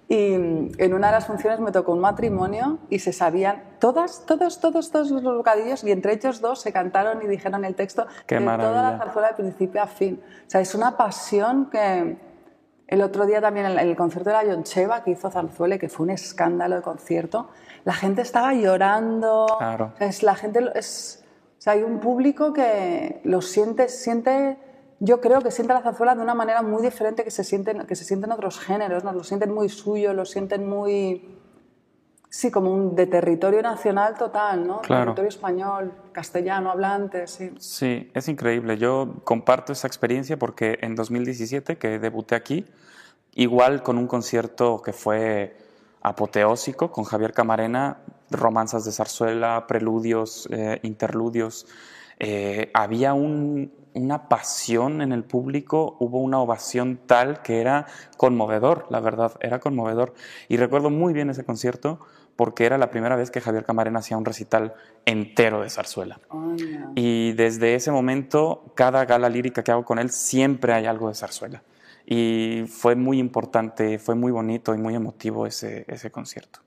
Y 0.08 0.32
en 0.34 0.94
una 0.94 1.08
de 1.08 1.12
las 1.12 1.26
funciones 1.26 1.60
me 1.60 1.70
tocó 1.70 1.92
un 1.92 2.00
matrimonio 2.00 2.78
y 2.88 2.98
se 2.98 3.12
sabían 3.12 3.62
todas, 3.78 4.26
todos, 4.26 4.60
todos, 4.60 4.90
todos 4.90 5.10
los 5.10 5.22
bocadillos 5.22 5.84
y 5.84 5.92
entre 5.92 6.14
ellos 6.14 6.40
dos 6.40 6.60
se 6.60 6.72
cantaron 6.72 7.22
y 7.22 7.28
dijeron 7.28 7.64
el 7.64 7.76
texto 7.76 8.06
Qué 8.26 8.36
de 8.36 8.40
maravilla. 8.40 8.70
toda 8.70 8.90
la 8.90 8.98
zarzuela 8.98 9.28
de 9.28 9.34
principio 9.34 9.82
a 9.82 9.86
fin. 9.86 10.20
O 10.46 10.50
sea, 10.50 10.60
es 10.60 10.74
una 10.74 10.96
pasión 10.96 11.70
que 11.70 12.16
el 12.90 13.02
otro 13.02 13.24
día 13.24 13.40
también 13.40 13.66
en 13.66 13.78
el 13.78 13.96
concierto 13.96 14.30
de 14.30 14.36
la 14.36 14.44
Yoncheva 14.44 15.04
que 15.04 15.12
hizo 15.12 15.30
Zarzuela, 15.30 15.78
que 15.78 15.88
fue 15.88 16.04
un 16.04 16.10
escándalo 16.10 16.74
de 16.74 16.82
concierto, 16.82 17.48
la 17.84 17.92
gente 17.92 18.20
estaba 18.20 18.52
llorando. 18.52 19.46
Claro. 19.58 19.92
Es, 20.00 20.24
la 20.24 20.34
gente 20.34 20.60
es, 20.74 21.24
o 21.56 21.60
sea, 21.60 21.74
hay 21.74 21.84
un 21.84 22.00
público 22.00 22.52
que 22.52 23.20
lo 23.22 23.42
siente, 23.42 23.88
siente, 23.88 24.58
yo 24.98 25.20
creo 25.20 25.40
que 25.40 25.52
siente 25.52 25.72
la 25.72 25.82
zarzuela 25.82 26.16
de 26.16 26.22
una 26.22 26.34
manera 26.34 26.62
muy 26.62 26.82
diferente 26.82 27.22
que 27.22 27.30
se 27.30 27.44
sienten, 27.44 27.86
que 27.86 27.94
se 27.94 28.04
sienten 28.04 28.32
otros 28.32 28.58
géneros, 28.58 29.04
¿no? 29.04 29.12
lo 29.12 29.22
sienten 29.22 29.54
muy 29.54 29.68
suyo, 29.68 30.12
lo 30.12 30.24
sienten 30.24 30.68
muy, 30.68 31.39
sí, 32.30 32.50
como 32.50 32.72
un 32.72 32.94
de 32.94 33.06
territorio 33.06 33.60
nacional 33.60 34.16
total, 34.16 34.66
¿no? 34.66 34.80
Claro. 34.80 35.02
Territorio 35.06 35.28
español, 35.28 35.92
castellano, 36.12 36.70
hablante, 36.70 37.26
sí. 37.26 37.50
Sí, 37.58 38.10
es 38.14 38.28
increíble. 38.28 38.78
Yo 38.78 39.16
comparto 39.24 39.72
esa 39.72 39.88
experiencia 39.88 40.38
porque 40.38 40.78
en 40.80 40.94
2017, 40.94 41.76
que 41.76 41.98
debuté 41.98 42.36
aquí, 42.36 42.64
igual 43.34 43.82
con 43.82 43.98
un 43.98 44.06
concierto 44.06 44.80
que 44.80 44.92
fue 44.92 45.56
apoteósico 46.02 46.90
con 46.92 47.04
Javier 47.04 47.32
Camarena, 47.32 47.98
romanzas 48.30 48.84
de 48.84 48.92
zarzuela, 48.92 49.66
preludios, 49.66 50.48
eh, 50.52 50.78
interludios. 50.84 51.66
Eh, 52.20 52.70
había 52.74 53.12
una 53.12 54.28
pasión 54.28 55.02
en 55.02 55.12
el 55.12 55.24
público, 55.24 55.96
hubo 55.98 56.18
una 56.18 56.38
ovación 56.38 57.00
tal 57.06 57.42
que 57.42 57.60
era 57.60 57.86
conmovedor, 58.16 58.86
la 58.88 59.00
verdad, 59.00 59.32
era 59.40 59.58
conmovedor. 59.58 60.14
Y 60.48 60.58
recuerdo 60.58 60.90
muy 60.90 61.12
bien 61.12 61.28
ese 61.28 61.44
concierto 61.44 61.98
porque 62.36 62.64
era 62.64 62.78
la 62.78 62.90
primera 62.90 63.16
vez 63.16 63.30
que 63.30 63.40
Javier 63.40 63.64
Camarena 63.64 63.98
hacía 63.98 64.16
un 64.16 64.24
recital 64.24 64.74
entero 65.04 65.60
de 65.60 65.70
zarzuela. 65.70 66.18
Y 66.94 67.32
desde 67.32 67.74
ese 67.74 67.90
momento, 67.90 68.72
cada 68.74 69.04
gala 69.04 69.28
lírica 69.28 69.62
que 69.62 69.72
hago 69.72 69.84
con 69.84 69.98
él, 69.98 70.10
siempre 70.10 70.72
hay 70.72 70.86
algo 70.86 71.08
de 71.08 71.14
zarzuela. 71.14 71.62
Y 72.06 72.64
fue 72.66 72.96
muy 72.96 73.18
importante, 73.18 73.98
fue 73.98 74.14
muy 74.14 74.32
bonito 74.32 74.74
y 74.74 74.78
muy 74.78 74.94
emotivo 74.94 75.46
ese, 75.46 75.84
ese 75.86 76.10
concierto. 76.10 76.60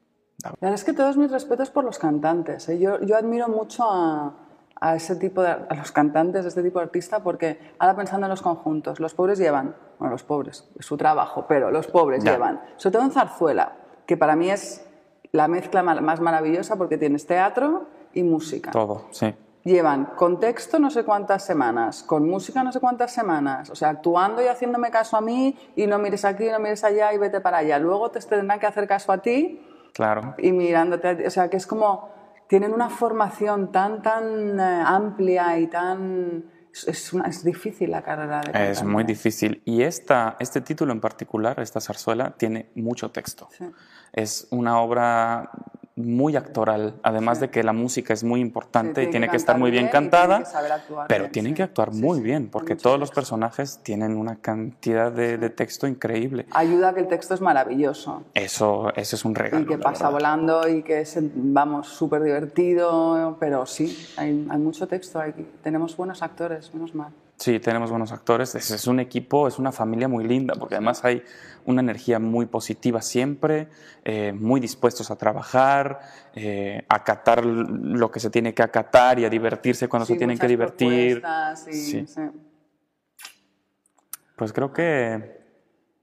La 0.43 0.51
verdad 0.51 0.74
es 0.75 0.84
que 0.84 0.93
todos 0.93 1.17
mis 1.17 1.32
respetos 1.32 1.70
por 1.70 1.84
los 1.84 2.00
cantantes. 2.00 2.67
¿eh? 2.70 2.79
Yo, 2.79 3.01
yo, 3.01 3.15
admiro 3.17 3.48
mucho 3.48 3.84
a, 3.89 4.34
a, 4.79 4.96
ese 4.96 5.15
tipo 5.15 5.41
de, 5.41 5.50
a 5.50 5.75
los 5.75 5.91
cantantes 5.91 6.43
de 6.43 6.50
este 6.50 6.62
tipo 6.62 6.79
de 6.79 6.86
artista 6.86 7.24
porque 7.24 7.58
ahora 7.79 7.96
pensando 7.96 8.25
en 8.27 8.29
los 8.29 8.41
conjuntos, 8.41 9.00
los 9.00 9.13
pobres 9.13 9.39
llevan, 9.39 9.75
bueno, 10.00 10.12
los 10.12 10.24
pobres, 10.24 10.70
es 10.77 10.86
su 10.86 10.98
trabajo, 10.98 11.46
pero 11.48 11.72
los 11.72 11.88
pobres 11.88 12.24
Ya. 12.24 12.34
llevan, 12.34 12.62
sobre 12.77 12.93
todo 12.93 13.03
en 13.03 13.12
zarzuela, 13.12 13.74
que 14.05 14.17
para 14.17 14.36
mí 14.36 14.50
es 14.50 14.86
la 15.33 15.49
mezcla 15.49 15.83
más 15.83 16.21
maravillosa 16.21 16.77
porque 16.77 16.97
tienes 16.97 17.27
teatro 17.27 17.87
y 18.13 18.23
música. 18.23 18.71
Todo, 18.71 19.07
sí. 19.11 19.35
Llevan 19.65 20.05
contexto 20.15 20.79
no 20.79 20.89
sé 20.89 21.03
cuántas 21.03 21.45
semanas, 21.45 22.03
con 22.03 22.27
música 22.27 22.63
no 22.63 22.71
sé 22.71 22.79
cuántas 22.79 23.13
semanas, 23.13 23.69
o 23.69 23.75
sea, 23.75 23.89
actuando 23.89 24.41
y 24.41 24.47
haciéndome 24.47 24.91
caso 24.91 25.17
a 25.17 25.21
mí 25.21 25.57
y 25.75 25.87
no 25.87 25.99
mires 25.99 26.25
aquí, 26.25 26.49
no 26.49 26.59
mires 26.59 26.83
allá 26.83 27.13
y 27.13 27.17
vete 27.17 27.41
para 27.41 27.57
allá. 27.57 27.79
Luego 27.79 28.11
te 28.11 28.19
tendrán 28.21 28.59
que 28.59 28.67
hacer 28.67 28.87
caso 28.87 29.11
a 29.11 29.19
ti 29.19 29.59
Claro. 29.93 30.33
Y 30.39 30.51
mirándote, 30.51 31.25
o 31.25 31.29
sea, 31.29 31.49
que 31.49 31.57
es 31.57 31.67
como, 31.67 32.09
tienen 32.47 32.73
una 32.73 32.89
formación 32.89 33.71
tan, 33.71 34.01
tan 34.01 34.59
eh, 34.59 34.83
amplia 34.85 35.57
y 35.59 35.67
tan... 35.67 36.45
Es, 36.87 37.13
una- 37.13 37.25
es 37.29 37.43
difícil 37.43 37.91
la 37.91 38.01
carrera 38.03 38.41
de 38.41 38.71
Es 38.71 38.83
muy 38.83 39.03
difícil. 39.03 39.61
Y 39.65 39.83
esta, 39.83 40.37
este 40.39 40.59
título 40.61 40.91
en 40.91 40.99
particular, 41.01 41.59
esta 41.59 41.79
zarzuela, 41.79 42.31
tiene 42.35 42.71
mucho 42.75 43.11
texto. 43.11 43.47
Sí. 43.57 43.65
Es 44.11 44.47
una 44.51 44.79
obra 44.79 45.51
muy 45.95 46.35
actoral, 46.35 46.95
además 47.03 47.39
de 47.39 47.50
que 47.51 47.62
la 47.63 47.71
música 47.73 48.13
es 48.13 48.23
muy 48.23 48.39
importante 48.41 49.03
Sí, 49.03 49.07
y 49.07 49.12
tiene 49.12 49.27
que 49.27 49.33
cantar 49.33 49.39
estar 49.39 49.57
muy 49.59 49.69
bien 49.69 49.83
tienen 49.89 50.09
cantada, 50.09 50.39
que 50.39 50.45
saber 50.45 50.71
actuar 50.71 51.07
pero 51.07 51.23
bien, 51.25 51.31
tienen 51.31 51.51
sí. 51.51 51.55
que 51.57 51.63
actuar 51.63 51.93
Sí, 51.93 52.01
muy 52.01 52.17
sí, 52.17 52.23
bien, 52.23 52.50
porque 52.50 52.73
mucho 52.73 52.83
todos 52.83 53.00
los 53.00 53.09
texto. 53.09 53.21
personajes 53.21 53.79
tienen 53.83 54.17
una 54.17 54.38
cantidad 54.38 55.12
de, 55.12 55.38
de 55.38 55.50
texto 55.51 55.85
increíble. 55.85 56.47
Ayuda 56.51 56.89
a 56.89 56.93
que 56.95 57.01
el 57.01 57.07
texto 57.07 57.35
es 57.35 57.41
maravilloso. 57.41 58.23
Eso, 58.33 58.91
eso 58.95 59.15
es 59.15 59.23
un 59.23 59.35
regalo. 59.35 59.63
y 59.63 59.67
que 59.67 59.77
pasa 59.77 60.05
verdad. 60.05 60.12
volando 60.13 60.67
y 60.67 60.81
que 60.81 61.01
es, 61.01 61.15
vamos, 61.35 61.89
súper 61.89 62.23
divertido, 62.23 63.38
pero 63.39 63.65
sí, 63.65 63.95
hay, 64.17 64.47
hay 64.50 64.57
mucho 64.59 64.88
texto 64.88 65.19
aquí. 65.19 65.45
Tenemos 65.62 65.95
buenos 65.95 66.23
actores, 66.23 66.73
menos 66.73 66.95
mal. 66.95 67.12
Sí, 67.38 67.59
tenemos 67.59 67.89
buenos 67.89 68.12
actores. 68.12 68.55
Es, 68.55 68.71
es 68.71 68.88
un 68.88 69.00
equipo, 69.00 69.47
es 69.47 69.59
una 69.59 69.71
familia 69.71 70.07
muy 70.07 70.23
linda, 70.25 70.53
porque 70.55 70.75
además 70.75 71.03
hay 71.03 71.23
una 71.65 71.81
energía 71.81 72.19
muy 72.19 72.45
positiva 72.45 73.01
siempre, 73.01 73.67
eh, 74.05 74.33
muy 74.33 74.59
dispuestos 74.62 75.09
a 75.12 75.15
trabajar, 75.17 75.82
eh, 76.35 76.85
acatar 76.89 77.45
lo 77.45 78.11
que 78.11 78.19
se 78.19 78.29
tiene 78.29 78.53
que 78.53 78.63
acatar 78.63 79.19
y 79.19 79.25
a 79.25 79.29
divertirse 79.29 79.87
cuando 79.87 80.05
Sí, 80.05 80.13
se 80.13 80.17
tienen 80.17 80.37
que 80.37 80.47
divertir. 80.47 81.23
y- 81.67 81.73
Sí. 81.73 82.05
sí. 82.07 82.21
Pues 84.35 84.51
creo 84.53 84.73
que 84.73 85.41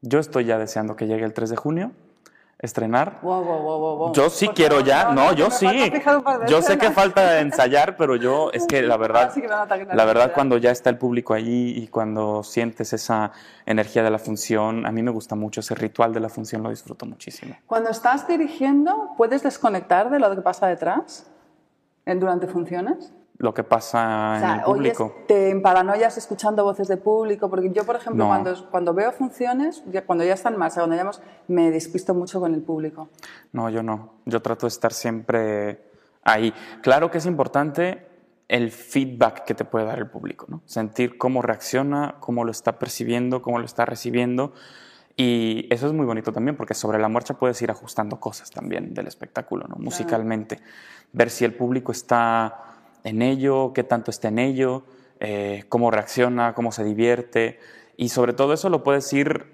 yo 0.03 0.19
estoy 0.19 0.45
ya 0.45 0.59
deseando 0.59 0.97
que 0.97 1.07
llegue 1.07 1.25
el 1.25 1.33
3 1.35 1.51
de 1.51 1.57
junio, 1.57 1.93
estrenar. 2.61 3.19
Wow, 3.23 3.43
wow, 3.43 3.63
wow, 3.63 3.79
wow, 3.79 3.97
wow. 3.97 4.13
Yo 4.13 4.29
sí 4.31 4.49
quiero 4.49 4.81
ya, 4.81 5.13
no, 5.13 5.33
yo 5.33 5.51
sí. 5.51 5.67
Yo 6.47 6.63
sé 6.63 6.79
que 6.79 6.91
falta 6.91 7.41
ensayar, 7.41 7.97
pero 7.97 8.17
yo 8.17 8.51
es 8.53 8.67
que 8.67 8.83
la 8.83 8.97
verdad, 8.99 9.33
sí 9.33 9.41
que 9.41 9.49
la 9.49 10.05
verdad 10.05 10.33
cuando 10.35 10.59
ya 10.59 10.71
está 10.71 10.91
el 10.91 10.99
público 10.99 11.35
allí 11.35 11.75
y 11.77 11.89
cuando 11.89 12.43
sientes 12.43 12.93
esa 12.93 13.33
energía 13.67 14.03
de 14.03 14.11
la 14.11 14.19
función, 14.19 14.87
a 14.87 14.93
mí 14.93 15.03
me 15.03 15.11
gusta 15.11 15.35
mucho 15.35 15.61
ese 15.61 15.75
ritual 15.75 16.13
de 16.13 16.21
la 16.21 16.29
función, 16.29 16.63
lo 16.63 16.71
disfruto 16.71 17.07
muchísimo. 17.07 17.57
Cuando 17.67 17.91
estás 17.91 18.29
dirigiendo, 18.29 19.15
¿puedes 19.17 19.43
desconectar 19.43 20.11
de 20.11 20.19
lo 20.19 20.35
que 20.35 20.43
pasa 20.43 20.67
detrás 20.67 21.27
durante 22.05 22.47
funciones? 22.47 23.13
Lo 23.41 23.55
que 23.55 23.65
pasa 23.65 24.33
O 24.33 24.35
en 24.35 24.41
sea, 24.41 24.55
el 24.57 24.61
oyes, 24.67 24.97
público. 24.99 25.25
te 25.27 25.49
emparanoias 25.49 26.19
escuchando 26.19 26.63
voces 26.63 26.89
de 26.89 26.99
público, 26.99 27.49
porque 27.49 27.71
yo, 27.73 27.85
por 27.87 27.97
ejemplo, 27.97 28.25
No. 28.25 28.29
cuando, 28.29 28.71
cuando 28.71 28.93
veo 28.93 29.13
funciones, 29.13 29.83
ya- 29.91 30.05
cuando 30.05 30.25
ya 30.25 30.35
está 30.35 30.51
en 30.51 30.59
marcha, 30.59 30.81
cuando 30.81 30.95
ya 30.95 31.01
hemos, 31.03 31.23
me 31.49 31.71
despisto 31.71 32.13
mucho 32.15 32.39
con 32.39 32.53
el 32.53 32.61
público. 32.61 33.09
No, 33.53 33.71
yo 33.71 33.83
no. 33.83 34.13
Yo 34.27 34.43
trato 34.43 34.67
de 34.67 34.69
estar 34.69 34.93
siempre 34.93 35.83
ahí. 36.23 36.53
Claro 36.83 37.11
que 37.11 37.17
es 37.17 37.25
importante 37.25 38.07
el 38.47 38.71
feedback 38.71 39.45
que 39.45 39.55
te 39.55 39.65
puede 39.65 39.87
dar 39.87 39.99
el 39.99 40.09
público, 40.11 40.45
¿no? 40.51 40.61
Sentir 40.67 41.17
cómo 41.17 41.41
reacciona, 41.41 42.17
cómo 42.21 42.45
lo 42.45 42.51
está 42.51 42.79
percibiendo, 42.79 43.41
cómo 43.41 43.59
lo 43.59 43.65
está 43.65 43.87
recibiendo. 43.87 44.53
Y 45.17 45.67
eso 45.73 45.87
es 45.87 45.95
muy 45.95 46.05
bonito 46.05 46.31
también, 46.31 46.57
porque 46.59 46.75
sobre 46.75 46.99
la 46.99 47.09
marcha 47.09 47.35
puedes 47.35 47.61
ir 47.63 47.71
ajustando 47.71 48.21
cosas 48.21 48.51
también 48.51 48.93
del 48.93 49.07
espectáculo, 49.07 49.67
¿no? 49.67 49.77
Musicalmente. 49.77 50.61
Ver 51.13 51.31
si 51.31 51.45
el 51.47 51.55
público 51.55 51.91
está 51.93 52.65
en 53.05 53.23
ello, 53.23 53.73
qué 53.75 53.85
tanto 53.85 54.11
está 54.11 54.29
en 54.29 54.39
ello, 54.39 54.83
eh, 55.21 55.65
cómo 55.69 55.91
reacciona, 55.91 56.55
cómo 56.55 56.73
se 56.73 56.85
divierte. 56.85 57.59
Y 57.97 58.09
sobre 58.09 58.33
todo 58.33 58.53
eso 58.53 58.69
lo 58.71 58.83
puedes 58.83 59.13
ir 59.13 59.47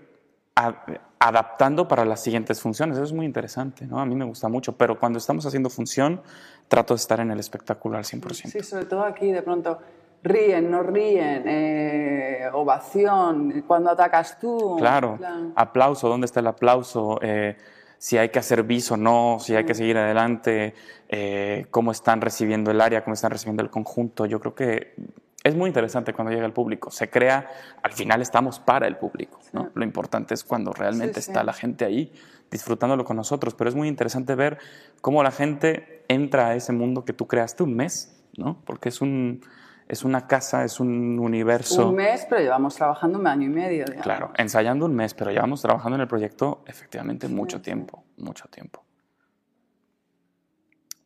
a- 0.55 0.85
adaptando 1.19 1.89
para 1.89 2.05
las 2.05 2.23
siguientes 2.23 2.61
funciones. 2.61 2.97
Eso 2.97 3.05
es 3.05 3.13
muy 3.13 3.27
interesante, 3.27 3.87
¿no? 3.87 3.99
A 4.01 4.07
mí 4.07 4.15
me 4.15 4.25
gusta 4.25 4.49
mucho, 4.49 4.77
pero 4.77 4.99
cuando 4.99 5.19
estamos 5.19 5.45
haciendo 5.47 5.71
función, 5.71 6.21
trato 6.69 6.95
de 6.95 6.99
estar 6.99 7.21
en 7.21 7.31
el 7.31 7.41
espectáculo 7.41 7.97
al 7.99 8.05
100%. 8.05 8.51
Sí, 8.51 8.63
sobre 8.63 8.85
todo 8.85 9.03
aquí, 9.05 9.31
de 9.33 9.43
pronto, 9.43 9.79
ríen, 10.23 10.71
no 10.71 10.83
ríen, 10.83 11.45
eh, 11.47 12.49
ovación, 12.53 13.65
cuando 13.67 13.91
atacas 13.91 14.39
tú. 14.39 14.77
Claro, 14.79 15.17
Plan- 15.17 15.53
aplauso, 15.57 16.09
¿dónde 16.09 16.27
está 16.27 16.41
el 16.41 16.47
aplauso? 16.49 17.19
Eh, 17.23 17.57
si 17.99 18.19
hay 18.19 18.29
que 18.29 18.39
hacer 18.39 18.63
bis 18.63 18.91
o 18.91 18.97
no, 18.97 19.39
si 19.41 19.55
hay 19.55 19.65
que 19.65 19.75
seguir 19.75 19.97
adelante, 19.99 20.75
eh, 21.09 21.67
cómo 21.71 21.93
están 21.93 22.21
recibiendo 22.21 22.71
el 22.71 22.81
área, 22.81 23.03
cómo 23.05 23.15
están 23.15 23.31
recibiendo 23.31 23.63
el 23.63 23.71
conjunto. 23.71 24.27
Yo 24.27 24.41
creo 24.41 24.55
que 24.55 24.95
es 25.43 25.55
muy 25.55 25.69
interesante 25.69 26.13
cuando 26.13 26.33
llega 26.33 26.45
el 26.45 26.53
público. 26.53 26.91
Se 26.91 27.09
crea, 27.09 27.49
al 27.83 27.93
final 27.93 28.21
estamos 28.21 28.59
para 28.59 28.87
el 28.87 28.97
público. 28.97 29.41
¿no? 29.53 29.71
Lo 29.75 29.85
importante 29.85 30.35
es 30.35 30.45
cuando 30.45 30.73
realmente 30.73 31.21
Sí, 31.21 31.27
sí. 31.27 31.31
está 31.31 31.45
la 31.45 31.53
gente 31.53 31.85
ahí 31.85 32.13
disfrutándolo 32.51 33.05
con 33.05 33.17
nosotros, 33.17 33.55
pero 33.55 33.71
es 33.71 33.77
muy 33.77 33.89
interesante 33.89 34.35
ver 34.35 34.59
cómo 35.01 35.23
la 35.23 35.31
gente 35.31 36.05
entra 36.09 36.49
a 36.49 36.55
ese 36.55 36.73
mundo 36.73 37.05
que 37.05 37.13
tú 37.13 37.27
creaste 37.27 37.63
un 37.63 37.75
mes, 37.75 38.21
¿no? 38.37 38.61
Porque 38.65 38.89
es, 38.89 39.01
un, 39.01 39.41
es 39.89 40.05
una 40.05 40.27
casa, 40.27 40.65
es 40.65 40.81
un 40.81 41.19
universo. 41.19 41.89
Un 41.89 41.97
mes, 41.97 42.27
pero 42.29 42.41
llevamos 42.41 42.75
trabajando 42.75 43.19
un 43.19 43.27
año 43.27 43.47
y 43.47 43.51
medio. 43.51 43.85
digamos. 43.85 44.03
Claro, 44.03 44.33
ensayando 44.37 44.85
un 44.87 44.95
mes, 44.95 45.15
pero 45.15 45.31
llevamos 45.31 45.63
trabajando 45.63 45.97
en 45.97 46.03
el 46.03 46.09
proyecto 46.09 46.65
efectivamente 46.67 47.29
mucho 47.29 47.61
tiempo, 47.61 48.05
mucho 48.17 48.49
tiempo. 48.49 48.85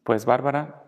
Pues 0.04 0.24
Bárbara, 0.24 0.82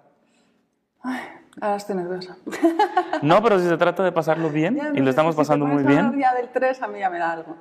Ahora 1.60 1.76
estoy 1.76 1.96
nerviosa. 1.96 2.36
no, 3.22 3.42
pero 3.42 3.58
si 3.58 3.68
se 3.68 3.76
trata 3.76 4.02
de 4.02 4.12
pasarlo 4.12 4.48
bien 4.48 4.76
Ya, 4.76 4.90
y 4.94 5.00
lo 5.00 5.10
estamos 5.10 5.34
si 5.34 5.38
pasando 5.38 5.66
muy 5.66 5.82
bien. 5.82 6.18
Ya 6.18 6.34
del 6.34 6.50
3 6.50 6.82
a 6.82 6.88
mí 6.88 6.98
ya 7.00 7.10
me 7.10 7.18
da 7.18 7.32
algo. 7.32 7.56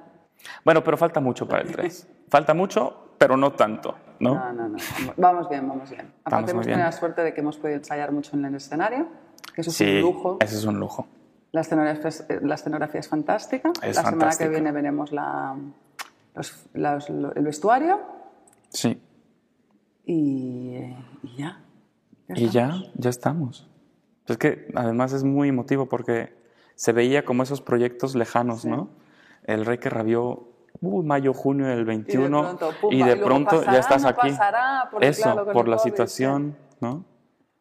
Bueno, 0.64 0.84
pero 0.84 0.98
falta 0.98 1.20
mucho 1.20 1.48
para 1.48 1.62
el 1.62 1.72
3. 1.72 2.08
Falta 2.30 2.54
mucho, 2.54 3.11
pero 3.22 3.38
no 3.38 3.52
tanto, 3.54 3.94
¿no? 4.20 4.34
No, 4.34 4.52
no, 4.54 4.70
no. 4.70 4.78
Vamos 5.16 5.48
bien, 5.48 5.68
vamos 5.68 5.88
bien. 5.92 6.12
Aparte 6.24 6.52
hemos 6.54 6.66
tenido 6.66 6.84
la 6.84 6.92
suerte 6.92 7.22
de 7.22 7.36
que 7.36 7.42
hemos 7.42 7.56
podido 7.58 7.78
ensayar 7.78 8.12
mucho 8.12 8.36
en 8.36 8.46
el 8.46 8.56
escenario, 8.56 9.08
que 9.54 9.62
eso 9.62 9.70
es 9.70 9.76
Sí, 9.78 9.86
un 9.98 10.02
lujo. 10.02 10.38
ese 10.40 10.56
es 10.56 10.66
un 10.66 10.80
lujo. 10.80 11.08
La 11.52 11.62
escenografía, 11.62 12.08
es- 12.10 12.26
eh, 12.30 12.40
la 12.42 12.56
escenografía 12.56 13.00
es 13.00 13.08
fantástica. 13.08 13.70
Es 13.84 13.96
la 13.96 14.02
semana 14.02 14.10
fantástica. 14.12 14.46
que 14.50 14.56
viene 14.56 14.72
veremos 14.72 15.12
la, 15.12 15.56
los- 16.34 16.66
los- 16.74 17.10
lo- 17.12 17.36
el 17.36 17.44
vestuario 17.46 18.00
Sí. 18.70 19.00
y, 20.06 20.78
y 21.22 21.36
ya. 21.38 21.60
Ya 22.28 22.36
Y 22.36 22.50
ya, 22.50 22.74
ya 22.96 23.10
estamos. 23.12 23.70
Es 24.28 24.38
que 24.38 24.68
además 24.74 25.14
es 25.14 25.24
muy 25.24 25.50
emotivo 25.50 25.88
porque 25.88 26.34
se 26.76 26.92
veía 26.92 27.24
como 27.24 27.44
esos 27.44 27.62
proyectos 27.62 28.16
lejanos, 28.16 28.66
¿no? 28.66 28.90
El 29.44 29.66
rey 29.66 29.78
que 29.78 29.90
rabió, 29.92 30.51
uh, 30.80 31.04
mayo, 31.04 31.34
junio 31.34 31.68
del 31.68 31.86
21, 31.86 32.42
pronto, 32.42 32.72
pumba, 32.80 32.96
y 32.96 33.04
de 33.04 33.16
pronto 33.18 33.50
pasará, 33.58 33.72
ya 33.74 33.80
estás 33.80 34.02
no 34.04 34.10
aquí. 34.10 34.30
pasará, 34.30 34.88
porque 34.92 35.08
Eso, 35.08 35.24
claro, 35.24 35.52
por 35.52 35.68
la 35.68 35.78
COVID, 35.78 35.90
situación, 35.92 36.58
¿no? 36.80 37.06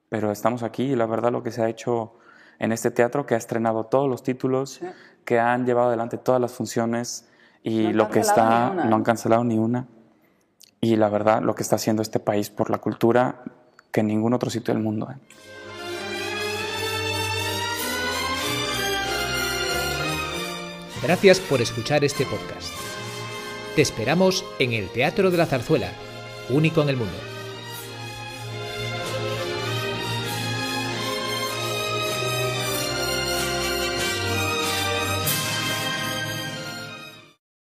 Pero 0.09 0.31
estamos 0.31 0.63
aquí 0.63 0.85
y 0.85 0.97
la 0.97 1.07
verdad 1.07 1.31
lo 1.33 1.43
que 1.43 1.51
se 1.51 1.63
ha 1.63 1.69
hecho 1.69 2.15
en 2.59 2.73
este 2.73 2.91
teatro, 2.91 3.27
que 3.27 3.35
ha 3.35 3.39
estrenado 3.39 3.85
todos 3.85 4.09
los 4.09 4.23
títulos, 4.23 4.75
Sí. 4.75 4.87
que 5.25 5.39
han 5.39 5.67
llevado 5.67 5.89
adelante 5.89 6.19
todas 6.19 6.41
las 6.41 6.53
funciones 6.53 7.29
y 7.63 7.89
No 7.89 7.93
lo 7.93 8.11
que 8.11 8.21
está, 8.21 8.71
no 8.71 8.97
han 8.97 9.03
cancelado 9.03 9.45
ni 9.45 9.59
una. 9.59 9.87
Y 10.81 10.97
la 10.97 11.09
verdad, 11.11 11.43
lo 11.43 11.55
que 11.55 11.63
está 11.63 11.77
haciendo 11.77 12.01
este 12.03 12.21
país 12.21 12.51
por 12.51 12.71
la 12.71 12.79
cultura, 12.79 13.43
que 13.93 14.01
en 14.01 14.07
ningún 14.07 14.33
otro 14.35 14.49
sitio 14.51 14.73
del 14.73 14.83
mundo. 14.83 15.09
¿eh? 15.11 15.17
Gracias 21.03 21.41
por 21.41 21.61
escuchar 21.61 22.05
este 22.05 22.25
podcast. 22.27 22.80
Te 23.77 23.83
esperamos 23.83 24.45
en 24.59 24.73
el 24.73 24.89
Teatro 24.89 25.31
de 25.31 25.39
la 25.39 25.47
Zarzuela, 25.47 25.93
único 26.49 26.83
en 26.83 26.89
el 26.89 26.97
mundo. 26.97 27.17